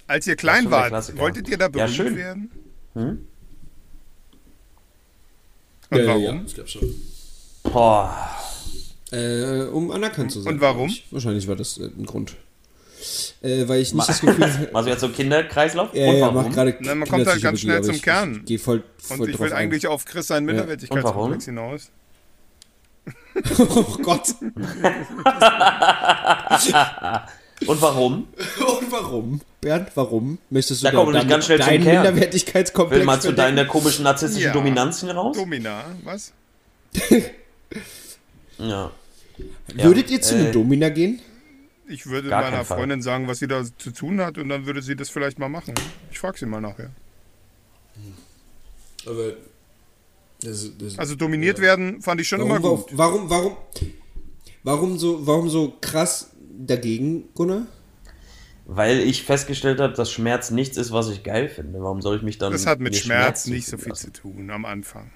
[0.08, 2.16] Als ihr klein wart, wolltet ihr da Ja, berühmt schön.
[2.16, 2.50] werden?
[2.94, 3.26] Hm?
[5.90, 6.22] Und Ja, warum?
[6.22, 6.94] Ja, ich glaube schon.
[7.62, 8.36] Boah.
[9.12, 10.54] Äh, um anerkannt zu sein.
[10.54, 10.88] Und warum?
[10.88, 11.04] ich.
[11.10, 12.36] Wahrscheinlich war das äh, ein Grund.
[13.42, 15.94] Äh, weil ich nicht das Gefühl Also jetzt so Kinderkreislauf?
[15.94, 18.40] Ja, Und ja, macht gerade Na, man kommt halt ganz schnell zum ich, Kern.
[18.40, 21.90] Ich, geh voll, voll Und ich will eigentlich auf Chris seinen Minderwertigkeitskomplex hinaus.
[21.90, 21.90] ein.
[23.58, 24.34] Oh Gott.
[27.66, 28.28] Und warum?
[28.58, 29.40] Und warum?
[29.60, 30.38] Bernd, warum?
[30.48, 32.02] Möchtest du Da kommen wir nämlich ganz schnell zum deinen Kern.
[32.04, 34.52] Minderwertigkeitskomplex Will mal zu deiner komischen narzisstischen Ja.
[34.52, 35.36] Dominanz hier raus?
[35.36, 36.32] Domina, was?
[38.58, 38.90] Ja.
[39.74, 41.20] Würdet ihr zu äh, einer Domina gehen?
[41.88, 42.64] Ich würde Gar meiner.
[42.64, 45.48] Freundin sagen, was sie da zu tun hat und dann würde sie das vielleicht mal
[45.48, 45.74] machen.
[46.10, 46.90] Ich frage sie mal nachher.
[49.06, 49.32] Aber
[50.42, 52.86] das, das, Also dominiert werden fand ich schon warum, immer gut.
[52.92, 53.56] warum, warum,
[54.62, 57.66] warum so, warum so krass dagegen, Gunnar?
[58.66, 61.82] Weil ich festgestellt habe, dass Schmerz nichts ist, was ich geil finde.
[61.82, 62.52] Warum soll ich mich dann.
[62.52, 64.14] Das hat mit Schmerz zufügen nicht so viel lassen?
[64.14, 65.10] zu tun am Anfang.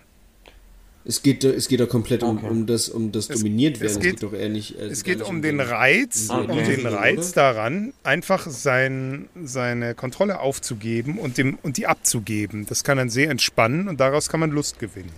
[1.07, 2.46] Es geht, es geht doch komplett um, Okay.
[2.48, 4.00] um das, um das Es- dominiert es werden.
[4.02, 4.78] geht- doch eher nicht.
[4.78, 6.50] äh, Es geht nicht um den Reiz, Okay.
[6.50, 6.86] um den?
[6.86, 12.64] Reiz daran, einfach sein, seine Kontrolle aufzugeben und, dem, und die abzugeben.
[12.66, 15.12] Das kann dann sehr entspannen und daraus kann man Lust gewinnen.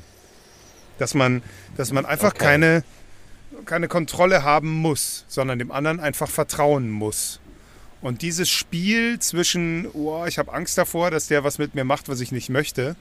[0.98, 1.42] Dass man,
[1.76, 2.44] dass man einfach Okay.
[2.44, 2.84] keine,
[3.64, 7.38] keine Kontrolle haben muss, sondern dem anderen einfach vertrauen muss.
[8.02, 12.08] Und dieses Spiel zwischen, oh, ich habe Angst davor, dass der was mit mir macht,
[12.08, 12.96] was ich nicht möchte,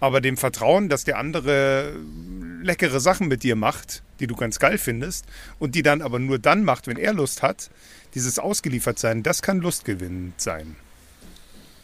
[0.00, 1.94] aber dem Vertrauen, dass der andere
[2.62, 5.26] leckere Sachen mit dir macht, die du ganz geil findest,
[5.58, 7.70] und die dann aber nur dann macht, wenn er Lust hat,
[8.14, 10.76] dieses Ausgeliefertsein, das kann lustgewinnend sein.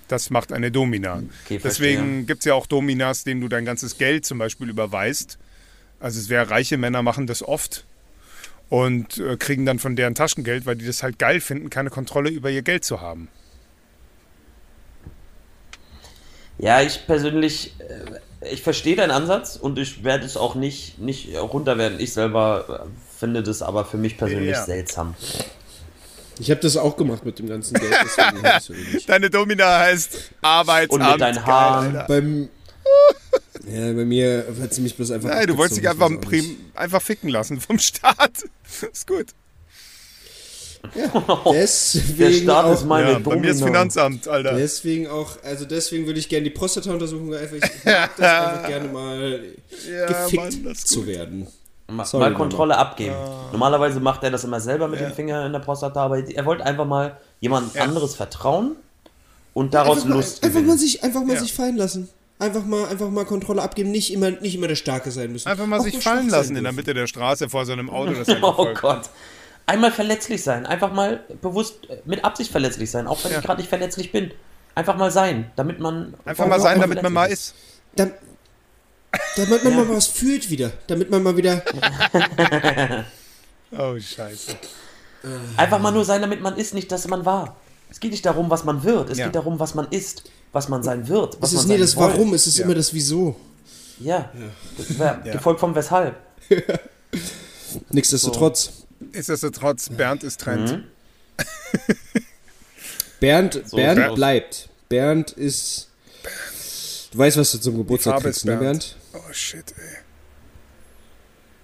[0.08, 1.22] Das macht eine Domina.
[1.44, 5.38] Okay, Deswegen gibt es ja auch Dominas, denen du dein ganzes Geld zum Beispiel überweist.
[6.00, 7.86] Also es wäre, reiche Männer machen das oft
[8.68, 12.30] und äh, kriegen dann von deren Taschengeld, weil die das halt geil finden, keine Kontrolle
[12.30, 13.28] über ihr Geld zu haben.
[16.60, 21.34] Ja, ich persönlich, äh, ich verstehe deinen Ansatz und ich werde es auch nicht, nicht
[21.36, 21.98] runterwerden.
[22.00, 24.64] Ich selber äh, finde das aber für mich persönlich Ja.
[24.64, 25.14] seltsam.
[26.38, 27.94] Ich habe das auch gemacht mit dem ganzen Geld.
[29.06, 31.02] Deine Domina heißt Arbeitsamt.
[31.02, 32.04] Und mit deinen Haaren.
[32.08, 32.48] Beim,
[33.66, 35.28] ja, bei mir hat sie mich bloß einfach.
[35.28, 36.10] Nein, du wolltest dich einfach,
[36.74, 38.44] einfach ficken lassen vom Staat.
[38.92, 39.26] Ist gut.
[40.94, 43.62] Der Deswegen Staat auch, ist meine Ja, bei mir ist.
[43.62, 44.54] Finanzamt, Alter.
[44.54, 48.88] Deswegen auch, also deswegen würde ich gerne die Prostata-Untersuchung einfach, ich mag das einfach gerne
[48.88, 49.40] mal
[49.90, 51.46] Ja, gefickt Mann, zu werden.
[51.88, 52.38] Ma- Sorry, mal Mama.
[52.44, 53.14] Kontrolle abgeben.
[53.14, 53.48] Ah.
[53.52, 56.64] Normalerweise macht er das immer selber mit dem Finger in der Prostata, aber er wollte
[56.64, 58.76] einfach mal jemand anderes vertrauen
[59.54, 60.78] und daraus Einfach mal, Lust einfach mal gewinnen.
[60.78, 61.40] sich, einfach mal Ja.
[61.40, 62.08] sich fallen lassen.
[62.38, 65.46] Einfach mal, einfach mal Kontrolle abgeben, nicht immer, nicht immer der Starke sein müssen.
[65.46, 66.72] Einfach mal Auch sich fallen lassen in der.
[66.72, 68.66] Mitte der Straße vor so einem Auto, das Oh.
[68.80, 69.10] Gott.
[69.66, 73.38] Einmal verletzlich sein, einfach mal bewusst äh, mit Absicht verletzlich sein, auch wenn Ja.
[73.38, 74.32] ich gerade nicht verletzlich bin.
[74.74, 76.14] Einfach mal sein, damit man.
[76.24, 77.54] Einfach mal sein, damit man mal ist.
[77.96, 78.12] Dam-
[79.36, 80.70] damit man mal was fühlt wieder.
[80.86, 81.62] Damit man mal wieder.
[83.72, 84.56] Oh, scheiße.
[85.56, 87.56] Einfach mal nur sein, damit man ist, nicht, dass man war.
[87.88, 89.26] Es geht nicht darum, was man wird, es Ja.
[89.26, 91.40] geht darum, was man ist, was man sein wird.
[91.40, 92.12] Was Es ist man nie sein das soll.
[92.12, 92.64] Warum, es ist Ja.
[92.64, 93.36] immer das Wieso.
[94.00, 94.28] Ja,
[94.76, 96.16] Das wär gefolgt vom Weshalb.
[97.90, 98.79] Nichtsdestotrotz.
[99.00, 100.70] Nichtsdestotrotz, Bernd ist Trend.
[100.70, 100.84] Mhm.
[103.20, 104.14] Bernd, So, Bernd Bernd.
[104.14, 104.68] bleibt.
[104.88, 105.88] Bernd ist.
[107.12, 108.96] Du weißt, was du zum Geburtstag kriegst, ist ne, Bernd.
[109.12, 109.24] Bernd?
[109.28, 109.74] Oh, shit,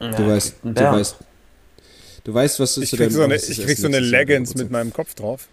[0.01, 0.11] ey.
[0.17, 1.17] Du weißt, du weißt.
[2.25, 4.11] Du weißt, was du Ich zu krieg deinem so eine, ich krieg so eine Jahr
[4.11, 5.49] Leggings mit meinem Kopf drauf.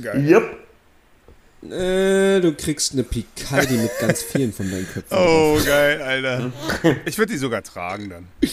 [0.00, 0.24] Geil.
[0.24, 1.72] Yep.
[1.72, 5.16] Äh, du kriegst eine Picaldi mit ganz vielen von deinen Köpfen.
[5.18, 6.52] Oh, geil, Alter.
[7.06, 8.28] Ich würde die sogar tragen dann.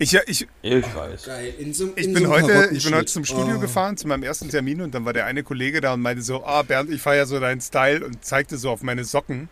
[0.00, 1.24] Ich, ja, ich, Ich weiß.
[1.24, 1.54] Geil.
[1.58, 3.60] In so, ich, in bin so heute, ich bin heute zum Studio Oh.
[3.60, 6.44] gefahren, zu meinem ersten Termin und dann war der eine Kollege da und meinte so,
[6.44, 9.48] ah Bernd, ich feiere so deinen Style und zeigte so auf meine Socken.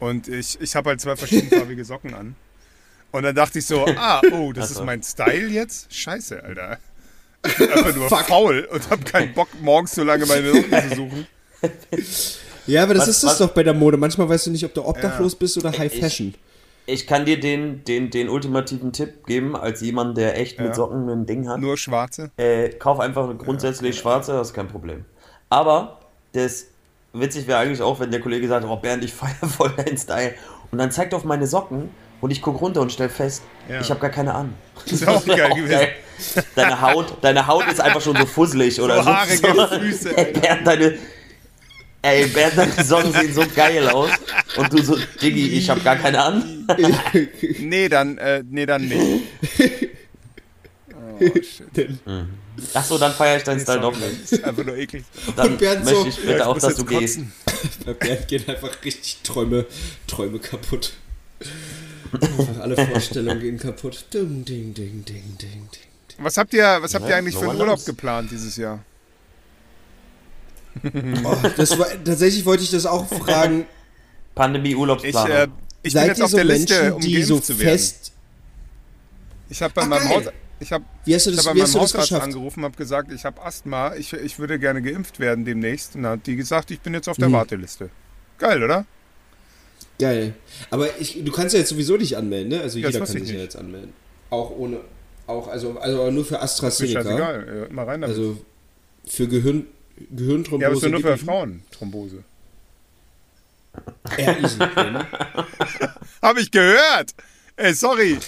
[0.00, 2.34] Und ich, ich habe halt zwei verschiedenfarbige Socken an.
[3.12, 4.84] Und dann dachte ich so, ah, oh, das ist so.
[4.84, 5.92] mein Style jetzt?
[5.94, 6.78] Scheiße, Alter.
[7.46, 10.96] Ich bin einfach nur faul und habe keinen Bock, morgens so lange meine Socken zu
[10.96, 11.26] suchen.
[12.66, 13.98] Ja, aber das Was- ist es doch bei der Mode.
[13.98, 16.34] Manchmal weißt du nicht, ob du obdachlos bist oder High Ich- Fashion.
[16.34, 16.43] Ich
[17.06, 20.64] kann dir den, den, den ultimativen Tipp geben, als jemand, der echt Ja.
[20.64, 21.60] mit Socken ein Ding hat.
[21.60, 22.30] Nur schwarze.
[22.36, 25.04] Äh, kauf einfach grundsätzlich schwarze, das ist kein Problem.
[25.50, 25.98] Aber
[26.32, 26.66] das
[27.12, 30.34] witzig wäre eigentlich auch, wenn der Kollege sagt, oh Bernd, ich feiere voll deinen Style.
[30.70, 31.88] Und dann zeigt er auf meine Socken
[32.20, 33.80] und ich gucke runter und stell fest, Ja.
[33.80, 34.54] ich habe gar keine an.
[34.84, 35.70] Das ist auch geil gewesen.
[35.70, 35.88] geil.
[36.54, 39.10] Deine Haut, deine Haut ist einfach schon so fusselig oder so.
[39.12, 40.94] haarige Füße, Bernd, deine,
[42.04, 44.10] ey, Bernd, deine Socken sehen so geil aus.
[44.56, 46.66] Und du so, Diggi, ich habe gar keine an.
[47.58, 49.22] Nee, dann, äh, nee, dann nicht.
[50.94, 51.98] Oh, shit.
[52.72, 54.32] Achso, dann feiere ich deinen Style doch das nicht.
[54.32, 55.04] ist einfach nur eklig.
[55.36, 57.16] Dann Und Bernd möchte ich Ja, bitte ich auch, dass du gehst.
[57.18, 57.32] kotzen.
[57.86, 59.66] Bei Bernd gehen einfach richtig Träume,
[60.06, 60.92] Träume kaputt.
[62.12, 64.04] Einfach alle Vorstellungen gehen kaputt.
[64.14, 65.68] Ding, ding, ding, ding, ding, ding.
[66.18, 67.86] Was habt ihr, was habt Ja, ihr eigentlich so für einen Urlaub knows.
[67.86, 68.84] geplant dieses Jahr?
[71.24, 73.60] Oh, das war, tatsächlich wollte ich das auch fragen.
[73.60, 75.30] Ich, Pandemie-Urlaubsplanung.
[75.36, 75.48] äh,
[75.82, 77.70] ich bin Seid jetzt ihr auf so der Liste, Menschen, um die so zu werden.
[77.70, 78.12] fest.
[79.48, 80.08] Ich habe bei Ah, meinem.
[80.08, 80.24] Haus,
[80.60, 82.22] ich habe ich hab bei hast meinem Hausarzt geschafft?
[82.22, 85.94] angerufen, habe gesagt, ich habe Asthma, ich, ich würde gerne geimpft werden demnächst.
[85.94, 87.34] Und dann hat die gesagt, ich bin jetzt auf der Mhm.
[87.34, 87.90] Warteliste.
[88.38, 88.86] Geil, oder?
[89.98, 90.34] Geil.
[90.70, 92.60] Aber ich, du kannst ja jetzt sowieso dich anmelden, ne?
[92.62, 93.92] Also Ja, jeder kann ich sich ja jetzt anmelden.
[94.30, 94.80] Auch ohne.
[95.26, 97.02] Auch, also, also nur für Ist AstraZeneca.
[97.02, 97.66] scheißegal.
[97.68, 98.16] Ja, mal rein damit.
[98.16, 98.38] Also
[99.06, 99.66] für Gehirn,
[100.10, 100.62] Gehirnthrombose.
[100.62, 102.24] ja, aber ist doch nur für es- Frauen, Thrombose.
[104.16, 104.58] Easy.
[104.58, 105.06] ja, ne?
[106.22, 107.12] Habe ich gehört!
[107.56, 108.18] Ey, sorry.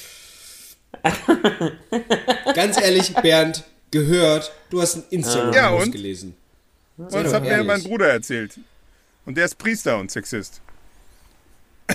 [2.54, 3.62] Ganz ehrlich, Bernd,
[3.92, 5.82] gehört, du hast ein Instagram Ja, und?
[5.82, 6.34] ausgelesen.
[6.96, 8.58] Und das hat mir mein Bruder erzählt.
[9.24, 10.60] Und der ist Priester und Sexist.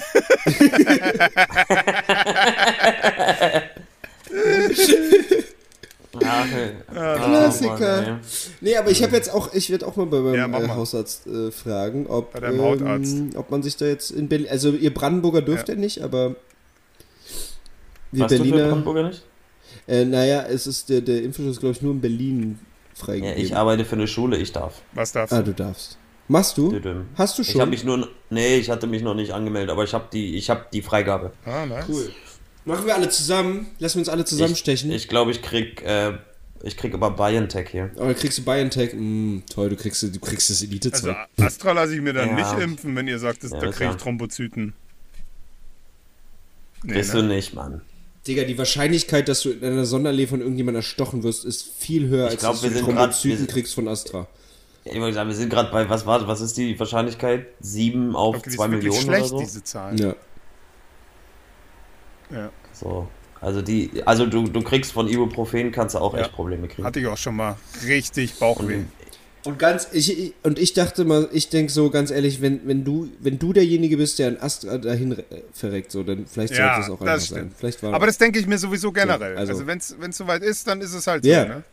[6.32, 6.72] Ja, okay.
[6.96, 8.02] Ah, Klassiker.
[8.02, 8.20] Mann,
[8.62, 10.68] Nee, aber ich habe jetzt auch, ich werde auch mal bei meinem Ja, äh.
[10.70, 13.16] Hausarzt äh, fragen, ob, Hautarzt.
[13.36, 15.76] ob man sich da jetzt in Berlin, also ihr Brandenburger dürft Ja.
[15.76, 16.36] ihr nicht, aber
[18.12, 19.24] wir Was du für Berliner, Brandenburger nicht?
[19.88, 22.60] äh, naja, es ist der, der Impfschutz, glaube ich, nur in Berlin
[22.98, 23.42] Ja, freigegeben.
[23.44, 24.82] ich arbeite für eine Schule, ich darf.
[24.94, 25.52] Was darfst ah, du?
[25.52, 25.98] du darfst.
[26.28, 26.72] Machst du?
[26.72, 27.06] Düdüm.
[27.16, 27.62] Hast du Ich schon?
[27.62, 30.50] habe mich nur, nee, ich hatte mich noch nicht angemeldet, aber ich habe die, ich
[30.50, 31.32] habe die Freigabe.
[31.46, 31.86] Ah, nice.
[31.90, 32.10] Cool.
[32.66, 33.68] Machen wir alle zusammen.
[33.80, 34.91] Lassen wir uns alle zusammenstechen.
[34.91, 36.14] Ich glaube, ich krieg, äh,
[36.64, 37.89] ich krieg aber BioNTech hier.
[37.95, 38.93] Aber dann kriegst du BioNTech.
[38.93, 41.16] Mm, toll, du kriegst, du kriegst das Also Elite-Zeug.
[41.39, 42.53] Astra lasse ich mir dann Ja.
[42.53, 43.95] nicht impfen, wenn ihr sagt, dass, Ja, da kriege ich.
[43.97, 44.74] Thrombozyten.
[46.84, 47.22] Nee, Bist ne?
[47.22, 47.82] du nicht, Mann.
[48.28, 52.26] Digga, die Wahrscheinlichkeit, dass du in einer Sonderlee von irgendjemandem erstochen wirst, ist viel höher,
[52.28, 54.28] Ich als glaub, dass wir du sind grad- Thrombozyten wir sind- kriegst von Astra.
[54.86, 57.47] Ja, ich wollte sagen, wir sind gerade bei, was war, was ist die Wahrscheinlichkeit?
[57.59, 59.39] 7 auf Okay, die 2 ist wirklich Millionen schlecht, oder so?
[59.39, 59.99] diese Zahl.
[59.99, 60.16] Ja.
[62.34, 62.50] Ja.
[62.74, 63.08] So.
[63.40, 66.22] Also die, also du, du kriegst von Ibuprofen kannst du auch Ja.
[66.22, 66.84] echt Probleme kriegen.
[66.86, 68.82] Hatte ich auch schon mal richtig Bauchweh.
[69.44, 72.84] Und ganz, ich, ich, und ich dachte mal, ich denke so ganz ehrlich, wenn, wenn
[72.84, 76.76] du, wenn du derjenige bist, der ein Astra dahin äh, verreckt, so, dann vielleicht Ja,
[76.84, 77.40] sollte es auch stimmt.
[77.40, 77.52] sein.
[77.58, 79.34] Vielleicht war Aber das denke ich mir sowieso generell.
[79.34, 81.42] Ja, also also- wenn es soweit ist, dann ist es halt Ja.
[81.42, 81.48] so.
[81.50, 81.64] Ne?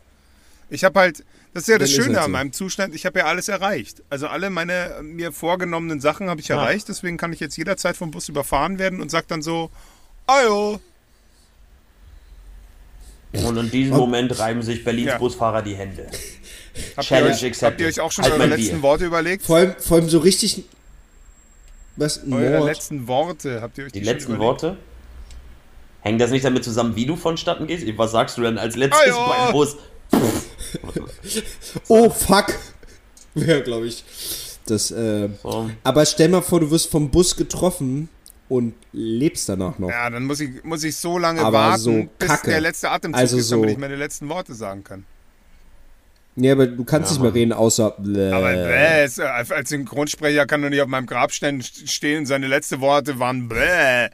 [0.71, 2.31] Ich habe halt, das ist ja das Dann Schöne halt an so.
[2.31, 4.01] meinem Zustand, ich habe ja alles erreicht.
[4.09, 6.55] Also alle meine äh, mir vorgenommenen Sachen habe ich Ja.
[6.55, 9.69] erreicht, deswegen kann ich jetzt jederzeit vom Bus überfahren werden und sag dann so,
[10.29, 10.79] ajo,
[13.33, 15.17] Und in diesem Moment reiben sich Berlins Ja.
[15.17, 16.07] Busfahrer die Hände.
[16.97, 17.81] habt, Challenge ihr euch, habt accepted.
[17.81, 18.81] ihr euch auch schon Halt eure letzten Bier.
[18.83, 19.45] Worte überlegt?
[19.45, 20.63] vor allem, vor allem so richtig.
[21.95, 22.21] Was?
[22.31, 22.65] Eure Mord?
[22.65, 24.39] letzten Worte, habt ihr euch Die die letzten?
[24.39, 24.77] Worte?
[26.01, 27.85] Hängt das nicht damit zusammen, wie du vonstatten gehst?
[27.97, 29.27] Was sagst du denn als letztes Ajo.
[29.27, 29.75] beim Bus?
[31.87, 32.53] Oh, fuck!
[33.33, 34.03] Wäre, glaube ich.
[34.65, 35.69] Das, äh, So.
[35.83, 38.07] aber stell mal vor, du wirst vom Bus getroffen
[38.49, 39.89] und lebst danach noch.
[39.89, 42.49] Ja, dann muss ich, muss ich so lange Aber warten, so bis kacke.
[42.49, 45.05] der letzte Atemzug Also ist, damit so- ich meine letzten Worte sagen kann.
[46.35, 47.95] Nee, aber du kannst Ja, nicht mehr reden, außer.
[47.97, 48.31] Bläh.
[48.31, 52.25] Aber es, äh, als Synchronsprecher kann doch nicht auf meinem Grabstein st- stehen.
[52.25, 54.07] Seine letzten Worte waren bäh.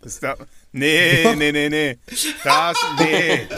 [0.00, 0.36] Das da,
[0.72, 1.98] nee, nee, nee, nee.
[2.44, 3.48] Das, nee.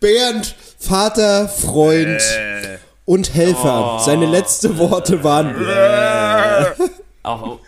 [0.00, 3.96] Bernd, Vater, Freund Äh, und Helfer.
[4.00, 4.04] Oh.
[4.04, 5.54] Seine letzten Worte waren.
[5.62, 6.88] äh,
[7.22, 7.58] Auch,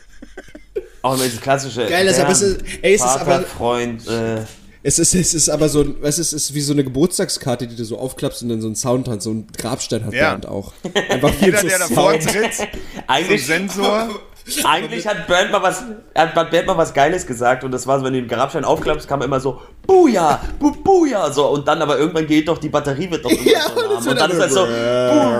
[1.03, 1.87] auch immer dieses klassische.
[1.87, 4.45] Geil, das ist aber- Bernd, ey, es ist Vater, aber- Freund, äh,
[4.85, 7.97] Es ist, es ist aber so, es ist wie so eine Geburtstagskarte, die du so
[7.99, 9.23] aufklappst und dann so einen Sound hat.
[9.23, 10.31] So ein Grabstein hat Ja.
[10.31, 10.73] Bernd auch.
[11.09, 12.27] Einfach viel jeder, zu der davor Sound.
[12.29, 12.69] tritt, so ein
[13.07, 14.09] eigentlich, Sensor.
[14.65, 15.85] eigentlich hat Bernd mal was,
[16.17, 19.07] hat Bernd mal was Geiles gesagt und das war so, wenn du den Grabstein aufklappst,
[19.07, 23.09] kam immer so, Buja, bu, Buja, so und dann aber irgendwann geht doch, die Batterie
[23.09, 25.39] wird doch Ja, so und es und wird dann ist dann das so, so- Buja,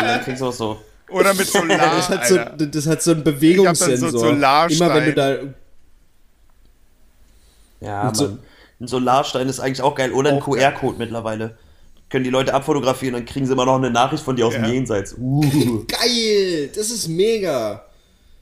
[0.00, 0.76] und dann kriegst du auch so,
[1.10, 1.76] Oder mit Solar.
[1.78, 4.10] Das hat, so, das hat so einen Ich hab dann Bewegungssensor.
[4.10, 4.90] so Solarstein.
[4.90, 5.36] Immer wenn du da.
[7.80, 8.38] ja, so- Mann,
[8.80, 10.72] ein Solarstein ist eigentlich auch geil oder ein Auch geil.
[10.72, 11.58] QR-Code mittlerweile.
[12.08, 14.64] Können die Leute abfotografieren, dann kriegen sie immer noch eine Nachricht von dir aus dem
[14.64, 14.70] Ja.
[14.70, 15.14] Jenseits.
[15.18, 15.40] Uh,
[15.86, 16.70] Geil!
[16.74, 17.84] Das ist mega!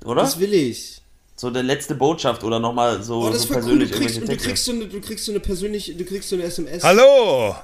[0.04, 0.22] oder?
[0.22, 1.02] Das will ich.
[1.36, 3.78] So der letzte Botschaft oder nochmal so, Oh, das so war cool.
[3.80, 6.28] Du persönlich kriegst, und du kriegst, so eine, du kriegst so eine persönliche, du kriegst
[6.28, 6.82] so eine SMS.
[6.82, 7.54] Hallo!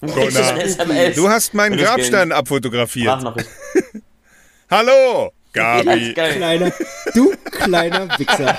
[0.00, 1.12] Du eine?
[1.14, 3.06] Du hast meinen Grabstein abfotografiert.
[3.06, 3.48] Sprachnachricht.
[4.72, 5.30] Hallo!
[5.54, 6.14] Ja, Gabi.
[6.14, 6.72] Kleiner,
[7.12, 8.56] du kleiner Wichser.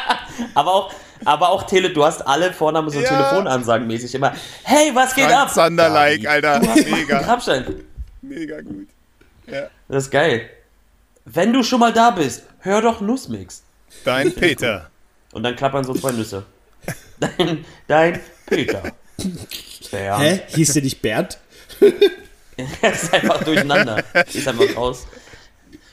[0.54, 0.94] Aber auch,
[1.26, 3.08] aber auch Tele, du hast alle Vornamen so Ja.
[3.08, 4.32] Telefonansagen mäßig immer.
[4.62, 5.52] Hey, was geht Frank ab?
[5.52, 6.60] Zander-like, Gabi, Alter.
[6.90, 7.20] Mega.
[7.20, 7.84] Grabstein.
[8.22, 8.88] Mega gut.
[9.88, 10.48] Das ist geil.
[11.26, 13.62] Wenn du schon mal da bist, hör doch Nussmix.
[14.02, 14.88] Dein Peter.
[15.32, 16.46] Und dann klappern so zwei Nüsse.
[17.20, 18.82] Dein, dein Peter.
[19.92, 20.18] Ja.
[20.18, 20.40] Hä?
[20.48, 21.38] Hieß der nicht Bernd?
[22.80, 24.02] Das ist einfach durcheinander.
[24.32, 25.06] Ist einfach raus.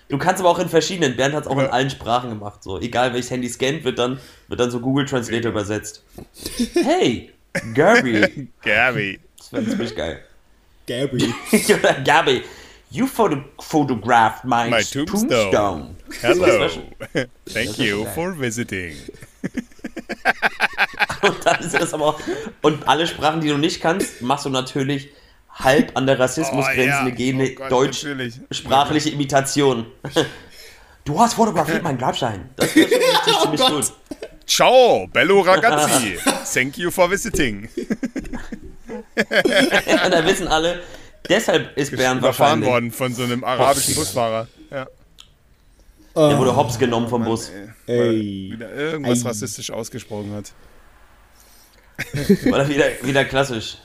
[0.10, 1.18] Du kannst aber auch in verschiedenen.
[1.18, 2.64] Bernd hat es auch in allen Sprachen gemacht.
[2.64, 6.04] So, egal welches Handy scannt, wird dann, wird dann so Google Translator übersetzt.
[6.74, 7.32] Hey,
[7.74, 8.48] Gabi.
[8.64, 9.20] Gabi.
[9.38, 10.22] Das wäre ziemlich geil.
[10.88, 11.34] Gabby.
[11.70, 12.44] Oder Gabi,
[12.90, 15.28] you photo photographed my, My tombstone.
[15.52, 15.96] tombstone.
[16.22, 16.70] Hello.
[17.46, 18.96] Thank you for visiting.
[21.22, 22.20] Und dann ist das aber auch,
[22.62, 25.10] und alle Sprachen, die du nicht kannst, machst du natürlich
[25.58, 27.10] halb an der Rassismusgrenze Oh, ja.
[27.10, 28.40] gehende Oh Gott, deutsch natürlich.
[28.52, 29.86] sprachliche Imitation.
[31.06, 32.50] Du hast fotografiert meinen Grabstein.
[32.58, 33.94] Das ist schon richtig Oh ziemlich gut.
[34.46, 36.20] Ciao, bello ragazzi.
[36.54, 37.70] Thank you for visiting.
[39.16, 39.16] Und
[40.12, 40.82] da wissen alle,
[41.30, 42.70] deshalb ist Bernd Überfahren wahrscheinlich.
[42.70, 44.48] worden von so einem arabischen Busfahrer.
[44.70, 44.86] Ja.
[46.16, 47.52] Der wurde hops genommen vom Bus.
[47.86, 48.50] Ey.
[48.52, 49.30] Wieder irgendwas Ei.
[49.30, 50.52] rassistisch ausgesprochen hat.
[52.46, 53.78] Oder wieder, wieder klassisch.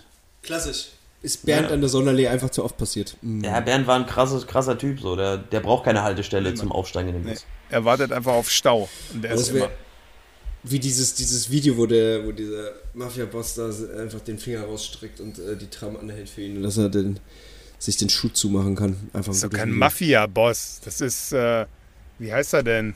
[0.42, 0.88] Klassisch.
[1.22, 3.16] Ist Bernd an der Sonderlee einfach zu oft passiert.
[3.22, 3.44] Mhm.
[3.44, 5.00] Ja, Bernd war ein krasses, krasser Typ.
[5.00, 5.14] So.
[5.14, 7.46] Der, der braucht keine Haltestelle zum Aufsteigen in den Bus.
[7.70, 8.88] Er wartet einfach auf Stau.
[9.14, 9.70] Und der ist wär- immer.
[10.64, 13.66] Wie dieses, dieses Video, wo der, wo dieser Mafia-Boss da
[14.00, 17.18] einfach den Finger rausstreckt und äh, die Tram anhält für ihn, dass er den,
[17.80, 18.96] sich den Schuh zumachen kann.
[19.12, 19.70] Einfach Das ist doch kein.
[19.70, 20.80] Mafia-Boss.
[20.84, 21.66] Das ist, äh,
[22.20, 22.94] wie heißt er denn?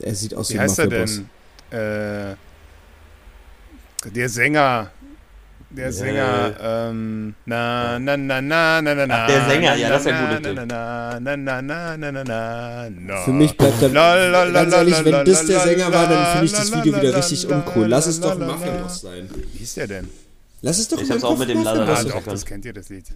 [0.00, 1.20] Er sieht aus Wie wie ein heißt er Mafia-Boss.
[1.70, 2.32] denn?
[2.32, 2.36] Äh,
[4.14, 4.90] der Sänger.
[5.76, 9.14] Der Sänger, ähm, na, na, na, na, na, na, na.
[9.24, 10.66] Ach, der Sänger, na, ja, das ist ein na, guter na, Typ.
[10.68, 13.16] Na, na, na, na, na, na, na, na.
[13.24, 16.52] Für mich bleibt dann, La, ganz ehrlich, wenn das der Sänger war, dann finde ich
[16.52, 17.86] das Video wieder richtig uncool.
[17.88, 18.46] Lass es doch ein.
[18.46, 19.28] Mafia-Boss sein.
[19.52, 20.08] Wie hieß der denn?
[20.62, 22.12] Lass es doch Ich mein hab's auch mit dem Mafia-Boss Ah, sein.
[22.12, 23.06] doch, das kennt ihr, das Lied.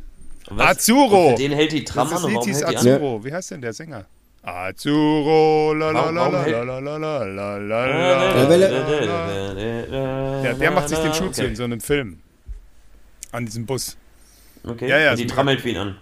[0.57, 1.37] Azuro.
[1.39, 2.77] Den hält die Tram an und warum hält die an?
[2.77, 3.25] Azuro.
[3.25, 4.05] Wie heißt denn der Sänger?
[4.43, 10.53] Azuro, la la la la hält- la la la la la Ja, la weil la.
[10.55, 12.19] Der, macht sich den Schuh zu in so einem Film.
[13.33, 13.97] An diesem Bus.
[14.65, 14.89] Okay.
[14.89, 15.97] Ja, ja, und die ist Tram hält für ihn an.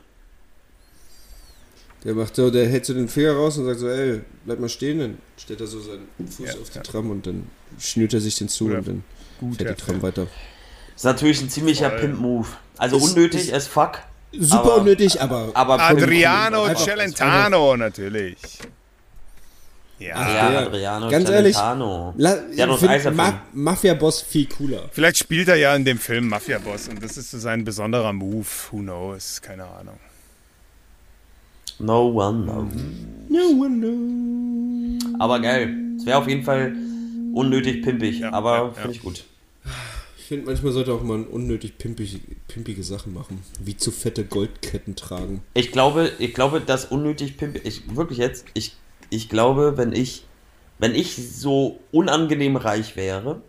[2.04, 4.68] Der macht so, der hält so den Finger raus und sagt so, ey, bleib mal
[4.68, 6.82] stehen, dann stellt er so seinen Fuß Ja, auf die ja.
[6.82, 7.46] Tram und dann
[7.80, 9.04] schnürt er sich den zu Guter- und dann
[9.40, 10.26] guter fährt die Tram weiter.
[10.94, 11.90] Ist natürlich ein ziemlicher.
[11.90, 12.46] Pimp-Move.
[12.78, 13.98] Also Ist- unnötig ist- as fuck.
[14.32, 18.36] Super Aber- unnötig, aber, Aber Adriano Celentano, natürlich.
[19.98, 22.14] Ja, Ach, Ja, Adriano ganz ehrlich, Celentano.
[22.18, 22.36] La
[22.76, 23.16] find Eis erfunden.
[23.16, 24.88] Ma Mafia-Boss viel cooler.
[24.92, 28.46] vielleicht spielt er ja in dem Film Mafia-Boss und das ist so sein besonderer Move.
[28.70, 29.40] Who knows?
[29.40, 29.98] Keine Ahnung.
[31.78, 32.72] No one knows.
[33.28, 35.20] No one knows.
[35.20, 35.74] Aber geil.
[35.98, 36.74] Es wäre auf jeden Fall
[37.32, 38.70] unnötig pimpig, Ja, aber ja, ja.
[38.72, 39.24] finde ich gut.
[40.18, 43.42] Ich finde, manchmal sollte auch man unnötig pimpig, pimpige Sachen machen.
[43.60, 45.42] Wie zu fette Goldketten tragen.
[45.54, 48.74] Ich glaube, ich glaube, dass unnötig pimpig, ich, wirklich jetzt, ich,
[49.10, 50.24] ich glaube, wenn ich,
[50.78, 53.40] wenn ich so unangenehm reich wäre,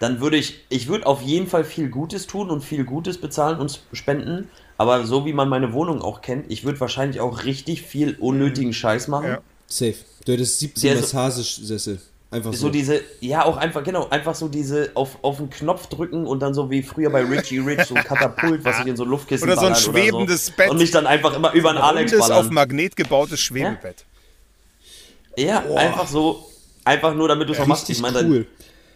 [0.00, 3.58] dann würde ich, ich würde auf jeden Fall viel Gutes tun und viel Gutes bezahlen
[3.58, 7.82] und spenden, aber so wie man meine Wohnung auch kennt, ich würde wahrscheinlich auch richtig
[7.82, 9.26] viel unnötigen Scheiß machen.
[9.28, 9.38] Ja.
[9.66, 9.94] Safe.
[10.24, 12.00] Du hättest 17 Der so- Massagesessel.
[12.32, 12.66] Einfach so.
[12.66, 16.38] So diese, ja, auch einfach, genau, einfach so diese auf, auf den Knopf drücken und
[16.40, 19.48] dann so wie früher bei Richie Rich, so ein Katapult, was ich in so Luftkissen
[19.50, 20.52] Oder so ein schwebendes so.
[20.56, 20.70] Bett.
[20.70, 22.54] Und mich dann einfach immer über einen Alex Rundes, auf ballern.
[22.54, 23.82] Magnet gebautes Schwebebett.
[23.82, 24.04] Ja,
[25.48, 26.44] einfach so,
[26.84, 27.88] einfach nur damit du es noch machst.
[27.90, 28.46] Ich meine, cool.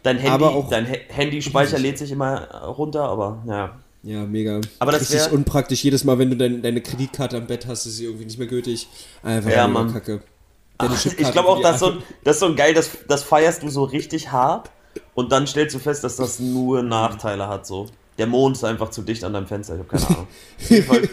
[0.02, 3.78] dein, dein Handy, auch- dein He- Handyspeicher lädt sich immer runter, aber ja.
[4.02, 4.60] Ja, mega.
[4.80, 5.82] Aber das wär- unpraktisch.
[5.82, 8.48] Jedes Mal, wenn du dein, deine Kreditkarte am Bett hast, ist sie irgendwie nicht mehr
[8.48, 8.86] gültig.
[9.22, 9.92] Einfach Ja, Mann.
[9.92, 10.20] Kacke.
[10.76, 11.92] Deine Ich glaube auch, für die das ist, so,
[12.24, 14.70] das ist so ein geil, das, das feierst du so richtig hart
[15.14, 17.64] und dann stellst du fest, dass das nur Nachteile hat.
[17.66, 17.86] So.
[18.18, 20.26] Der Mond ist einfach zu dicht an deinem Fenster, ich habe keine Ahnung.
[20.68, 21.08] Jedenfalls,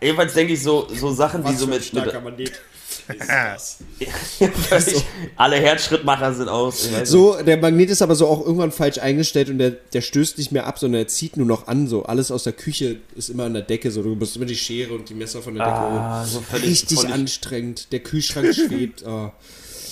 [0.00, 2.12] jedenfalls denke ich so, so Sachen, die so mit, mit
[3.18, 3.78] Magnet.
[4.68, 5.04] völlig,
[5.36, 6.88] alle Herzschrittmacher sind aus.
[7.04, 10.52] So, der Magnet ist aber so auch irgendwann falsch eingestellt und der, der stößt nicht
[10.52, 11.86] mehr ab, sondern er zieht nur noch an.
[11.88, 13.90] So alles aus der Küche ist immer an der Decke.
[13.90, 15.98] So, du musst immer die Schere und die Messer von der Decke holen.
[15.98, 17.92] Ah, so völlig, Richtig völlig, anstrengend.
[17.92, 19.04] Der Kühlschrank schwebt.
[19.06, 19.30] Oh.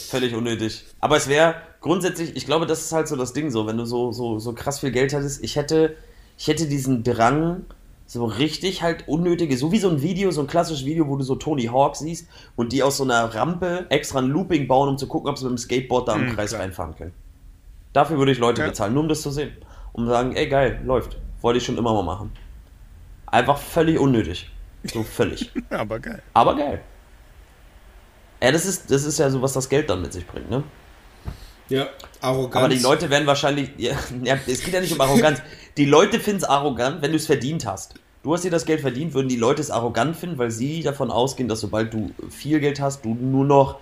[0.09, 0.85] völlig unnötig.
[1.01, 3.85] Aber es wäre grundsätzlich, ich glaube, das ist halt so das Ding so, wenn du
[3.85, 5.97] so, so, so krass viel Geld hättest, ich hätte,
[6.39, 7.65] ich hätte diesen Drang,
[8.13, 11.25] so richtig halt unnötige, so wie so ein Video, so ein klassisches Video, wo du
[11.25, 14.99] so Tony Hawk siehst und die aus so einer Rampe extra ein Looping bauen, um
[14.99, 16.61] zu gucken, ob sie mit dem Skateboard da im Mhm, Kreis klar.
[16.61, 17.15] reinfahren können.
[17.95, 18.67] Dafür würde ich Leute Ja.
[18.69, 19.53] bezahlen, nur um das zu sehen.
[19.95, 21.17] Um zu sagen, ey geil, läuft.
[21.41, 22.31] Wollte ich schon immer mal machen.
[23.27, 24.51] Einfach völlig unnötig.
[24.85, 25.51] So völlig.
[25.71, 26.23] Aber geil.
[26.35, 26.83] Aber geil.
[28.43, 30.63] Ja, das ist, das ist ja so, was das Geld dann mit sich bringt, ne?
[31.71, 31.87] Ja,
[32.23, 32.65] Arroganz.
[32.65, 33.71] Aber die Leute werden wahrscheinlich.
[33.79, 35.41] Ja, es geht ja nicht um Arroganz.
[35.77, 37.95] Die Leute finden es arrogant, wenn du es verdient hast.
[38.23, 41.11] Du hast dir das Geld verdient, würden die Leute es arrogant finden, weil sie davon
[41.11, 43.81] ausgehen, dass sobald du viel Geld hast, du nur noch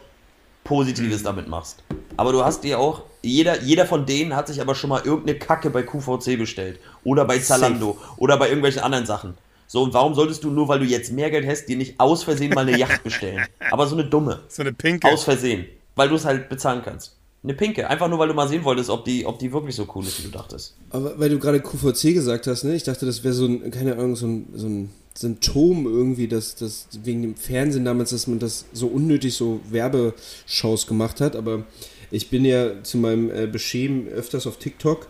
[0.64, 1.82] Positives damit machst.
[2.16, 5.38] Aber du hast dir auch, jeder, jeder von denen hat sich aber schon mal irgendeine
[5.38, 6.80] Kacke bei QVC bestellt.
[7.04, 7.98] Oder bei Zalando.
[8.16, 9.34] Oder bei irgendwelchen anderen Sachen.
[9.66, 12.24] So, und warum solltest du nur, weil du jetzt mehr Geld hast, dir nicht aus
[12.24, 13.46] Versehen mal eine Yacht bestellen?
[13.70, 14.40] Aber so eine dumme.
[14.48, 15.06] So eine pinke.
[15.06, 15.66] Aus Versehen.
[15.96, 17.16] Weil du es halt bezahlen kannst.
[17.42, 17.88] Eine pinke.
[17.88, 20.18] Einfach nur, weil du mal sehen wolltest, ob die, ob die wirklich so cool ist,
[20.18, 20.76] wie du dachtest.
[20.90, 22.74] Aber weil du gerade QVC gesagt hast, ne?
[22.74, 26.54] Ich dachte, das wäre so ein, keine Ahnung, so ein, so ein Symptom irgendwie, dass
[26.54, 31.34] das wegen dem Fernsehen damals, dass man das so unnötig so Werbeshows gemacht hat.
[31.34, 31.64] Aber
[32.10, 35.08] ich bin ja zu meinem äh, Beschämen öfters auf TikTok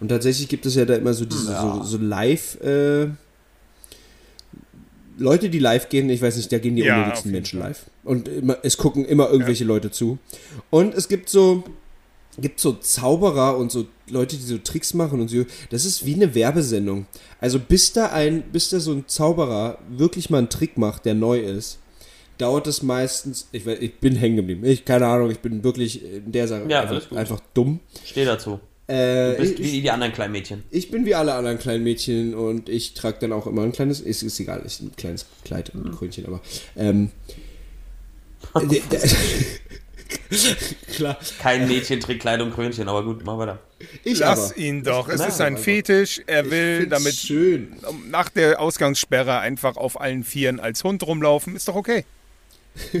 [0.00, 2.60] und tatsächlich gibt es ja da immer so diese so, so Live.
[2.62, 3.10] Äh,
[5.20, 7.84] Leute, die live gehen, ich weiß nicht, da gehen die Ja, unnötigsten Menschen live.
[8.04, 10.18] Und immer, es gucken immer irgendwelche Leute zu.
[10.70, 11.62] Und es gibt so,
[12.38, 15.44] gibt so Zauberer und so Leute, die so Tricks machen und so.
[15.70, 17.06] Das ist wie eine Werbesendung.
[17.40, 21.14] Also bis da ein, bis da so ein Zauberer wirklich mal einen Trick macht, der
[21.14, 21.78] neu ist,
[22.38, 23.46] dauert es meistens.
[23.52, 24.64] Ich, weiß- ich bin hängen geblieben.
[24.64, 25.30] Ich keine Ahnung.
[25.30, 27.80] Ich bin wirklich in der Sache Ja, einfach, einfach dumm.
[28.04, 28.58] Steh dazu.
[28.90, 30.64] Äh, Du bist ich, wie die anderen kleinen Mädchen.
[30.70, 34.00] ich bin wie alle anderen kleinen Mädchen und ich trage dann auch immer ein kleines,
[34.00, 36.40] ist, ist egal, ist ein kleines Kleid und ein Krönchen, aber
[36.76, 37.10] ähm,
[40.94, 43.58] klar, Kein Mädchen trägt Kleidung, Krönchen, aber gut, mach weiter.
[44.04, 44.58] ich Lass aber.
[44.58, 45.08] ihn doch.
[45.08, 46.20] Es Nein, ist ein Fetisch.
[46.26, 47.76] Er will damit schön.
[48.10, 51.54] nach der Ausgangssperre einfach auf allen Vieren als Hund rumlaufen.
[51.56, 52.04] Ist doch okay.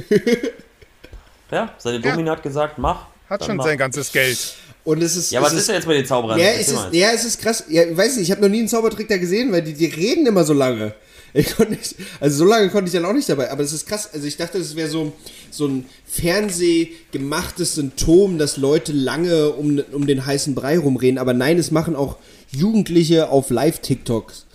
[1.52, 3.06] Ja, seine Domina hat gesagt, mach.
[3.28, 3.64] Hat schon mach.
[3.64, 4.54] sein ganzes Geld.
[4.84, 5.30] Und es ist.
[5.30, 6.38] Ja, es was ist denn jetzt mit den Zauberern?
[6.38, 7.64] Ja, es ist, ja, es ist krass.
[7.68, 9.86] Ja, ich weiß nicht, ich habe noch nie einen Zaubertrick da gesehen, weil die, die
[9.86, 10.94] reden immer so lange.
[11.32, 13.50] Ich konnte nicht, also so lange konnte ich dann auch nicht dabei.
[13.52, 14.10] Aber es ist krass.
[14.12, 15.12] Also ich dachte, das wäre so,
[15.52, 21.18] so ein fernsehgemachtes Symptom, dass Leute lange um, um den heißen Brei rumreden.
[21.18, 22.16] Aber nein, es machen auch
[22.50, 24.46] Jugendliche auf Live-TikToks.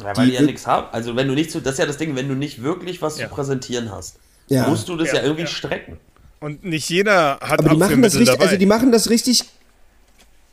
[0.00, 0.88] Ja, weil die, die ja nichts haben.
[0.92, 3.18] Also wenn du nicht zu, das ist ja das Ding, wenn du nicht wirklich was
[3.18, 3.28] Ja.
[3.28, 4.16] zu präsentieren hast,
[4.48, 4.68] Ja.
[4.68, 5.46] musst du das ja, Ja, irgendwie ja.
[5.48, 5.98] strecken.
[6.40, 8.44] Und nicht jeder hat Aber die machen das richtig, dabei.
[8.44, 9.44] also die machen das richtig,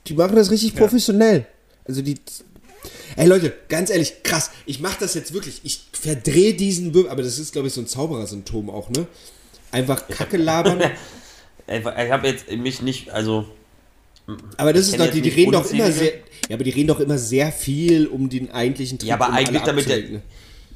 [0.07, 1.45] die machen das richtig professionell.
[1.87, 2.15] Also die,
[3.15, 4.51] Ey Leute, ganz ehrlich, krass.
[4.65, 5.61] Ich mach das jetzt wirklich.
[5.63, 7.09] Ich verdrehe diesen Würfel.
[7.09, 9.07] Aber das ist, glaube ich, so ein Zauberer-Symptom auch, ne?
[9.71, 10.81] Einfach Kacke labern.
[11.67, 13.47] Ich habe jetzt mich nicht, also
[14.57, 16.11] Aber das ist doch, die, die reden doch immer sehr.
[16.47, 19.09] Ja, aber die reden doch immer sehr viel um den eigentlichen Trick.
[19.09, 20.21] Ja, aber um eigentlich damit der, ne?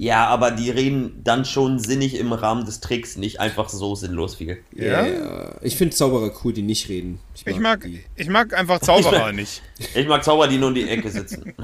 [0.02, 4.36] Ja, aber die reden dann schon sinnig im Rahmen des Tricks, nicht einfach so sinnlos
[4.36, 4.64] viel.
[4.74, 5.06] Ja?
[5.06, 7.20] Ja, ich finde Zauberer cool, die nicht reden.
[7.46, 8.02] Ich mag, die.
[8.16, 9.62] ich mag einfach Zauberer nicht.
[9.94, 11.54] Ich mag Zauber, die nur in die Ecke sitzen.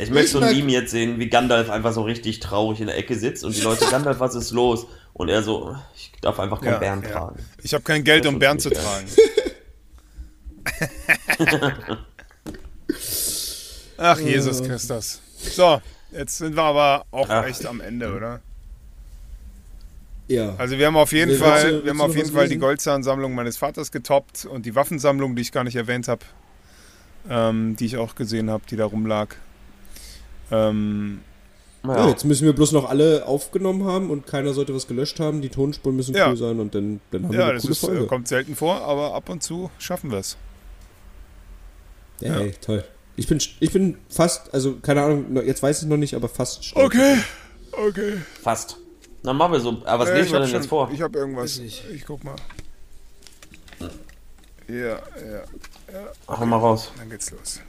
[0.00, 2.86] Ich möchte so ein mag- Meme jetzt sehen, wie Gandalf einfach so richtig traurig in
[2.86, 4.86] der Ecke sitzt und die Leute, Gandalf, was ist los?
[5.12, 7.08] Und er so, ich darf einfach keinen Ja, Bären ja.
[7.08, 7.44] tragen.
[7.64, 9.08] Ich habe kein Geld, um Bären zu tragen.
[13.96, 15.20] Ach, Jesus Christus.
[15.36, 15.80] So,
[16.12, 17.44] jetzt sind wir aber auch Ach.
[17.46, 18.40] echt am Ende, oder?
[20.28, 20.54] Ja.
[20.58, 22.58] Also wir haben auf jeden Willst Fall, du- wir haben auf jeden Fall die?
[22.58, 26.20] Goldzahnsammlung meines Vaters getoppt und die Waffensammlung, die ich gar nicht erwähnt habe,
[27.30, 29.34] ähm, die ich auch gesehen habe, die da rumlag.
[30.50, 31.20] Ähm,
[31.84, 32.08] Ja, Ja.
[32.08, 35.40] jetzt müssen wir bloß noch alle aufgenommen haben und keiner sollte was gelöscht haben.
[35.40, 36.28] Die Tonspuren müssen Ja.
[36.28, 38.06] cool sein und dann, dann haben wir ja, eine das coole ist, äh, Folge.
[38.06, 40.36] kommt selten vor, aber ab und zu schaffen wir es.
[42.20, 42.84] Ey, toll.
[43.18, 46.64] Ich bin, ich bin fast, also keine Ahnung, jetzt weiß ich noch nicht, aber fast
[46.64, 46.86] stolz.
[46.86, 47.16] Okay,
[47.72, 48.12] okay.
[48.42, 48.76] Fast.
[49.24, 49.82] Dann machen wir so.
[49.84, 50.88] Aber was Äh, lesen ich wir denn schon- jetzt vor?
[50.94, 51.58] Ich habe irgendwas.
[51.58, 51.82] Nicht.
[51.92, 52.36] Ich guck mal.
[54.68, 55.02] Ja, ja,
[56.28, 56.92] Hau mal raus.
[56.96, 57.60] dann geht's los.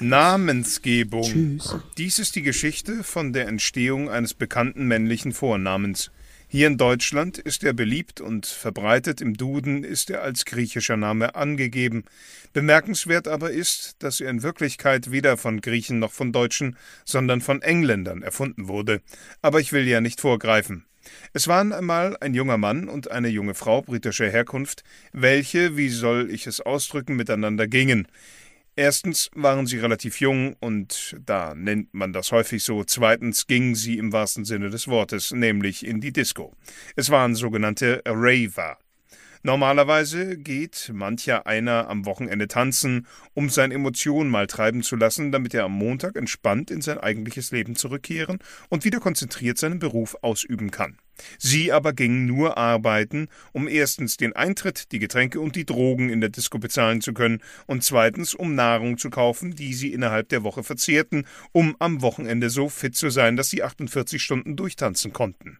[0.00, 1.22] Namensgebung.
[1.22, 1.74] Tschüss.
[1.96, 6.10] Dies ist die Geschichte von der Entstehung eines bekannten männlichen Vornamens.
[6.50, 11.34] Hier in Deutschland ist er beliebt und verbreitet, im Duden ist er als griechischer Name
[11.34, 12.06] angegeben.
[12.54, 17.60] Bemerkenswert aber ist, dass er in Wirklichkeit weder von Griechen noch von Deutschen, sondern von
[17.60, 19.02] Engländern erfunden wurde.
[19.42, 20.86] Aber ich will ja nicht vorgreifen.
[21.34, 26.30] Es waren einmal ein junger Mann und eine junge Frau britischer Herkunft, welche, wie soll
[26.30, 28.08] ich es ausdrücken, miteinander gingen.
[28.78, 32.84] Erstens waren sie relativ jung und da nennt man das häufig so.
[32.84, 36.54] Zweitens gingen sie im wahrsten Sinne des Wortes, nämlich in die Disco.
[36.94, 38.78] Es waren sogenannte Raver.
[39.42, 45.54] Normalerweise geht mancher einer am Wochenende tanzen, um seine Emotionen mal treiben zu lassen, damit
[45.54, 50.70] er am Montag entspannt in sein eigentliches Leben zurückkehren und wieder konzentriert seinen Beruf ausüben
[50.70, 50.98] kann.
[51.38, 56.20] Sie aber gingen nur arbeiten, um erstens den Eintritt, die Getränke und die Drogen in
[56.20, 60.42] der Disco bezahlen zu können und zweitens um Nahrung zu kaufen, die sie innerhalb der
[60.42, 65.58] Woche verzehrten, um am Wochenende so fit zu sein, dass sie 48 Stunden durchtanzen konnten.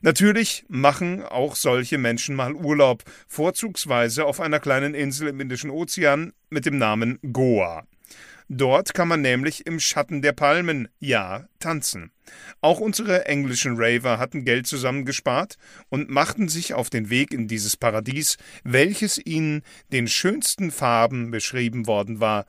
[0.00, 6.32] Natürlich machen auch solche Menschen mal Urlaub, vorzugsweise auf einer kleinen Insel im Indischen Ozean
[6.48, 7.86] mit dem Namen Goa.
[8.52, 12.10] Dort kann man nämlich im Schatten der Palmen, ja, tanzen.
[12.60, 15.54] Auch unsere englischen Raver hatten Geld zusammengespart
[15.88, 21.86] und machten sich auf den Weg in dieses Paradies, welches ihnen den schönsten Farben beschrieben
[21.86, 22.44] worden war.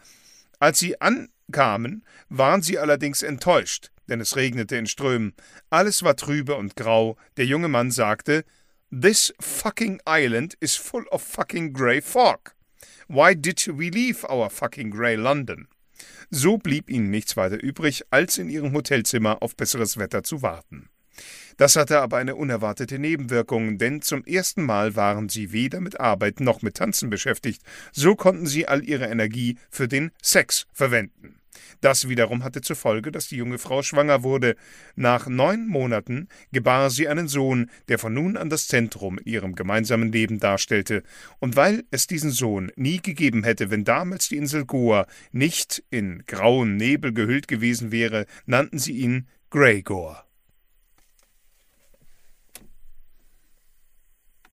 [0.57, 5.35] Als sie ankamen, waren sie allerdings enttäuscht, denn es regnete in Strömen.
[5.69, 7.15] Alles war trübe und grau.
[7.37, 8.43] Der junge Mann sagte,
[8.89, 12.55] This fucking island is full of fucking grey fog.
[13.07, 15.67] Why did we leave our fucking grey London?
[16.31, 20.89] So blieb ihnen nichts weiter übrig, als in ihrem Hotelzimmer auf besseres Wetter zu warten.
[21.57, 26.39] Das hatte aber eine unerwartete Nebenwirkung, denn zum ersten Mal waren sie weder mit Arbeit
[26.39, 27.61] noch mit Tanzen beschäftigt,
[27.91, 31.40] so konnten sie all ihre Energie für den Sex verwenden.
[31.81, 34.55] Das wiederum hatte zur Folge, dass die junge Frau schwanger wurde.
[34.95, 39.55] Nach neun Monaten gebar sie einen Sohn, der von nun an das Zentrum in ihrem
[39.55, 41.03] gemeinsamen Leben darstellte.
[41.39, 46.23] Und weil es diesen Sohn nie gegeben hätte, wenn damals die Insel Goa nicht in
[46.27, 50.30] grauen Nebel gehüllt gewesen wäre, nannten sie ihn Greygor.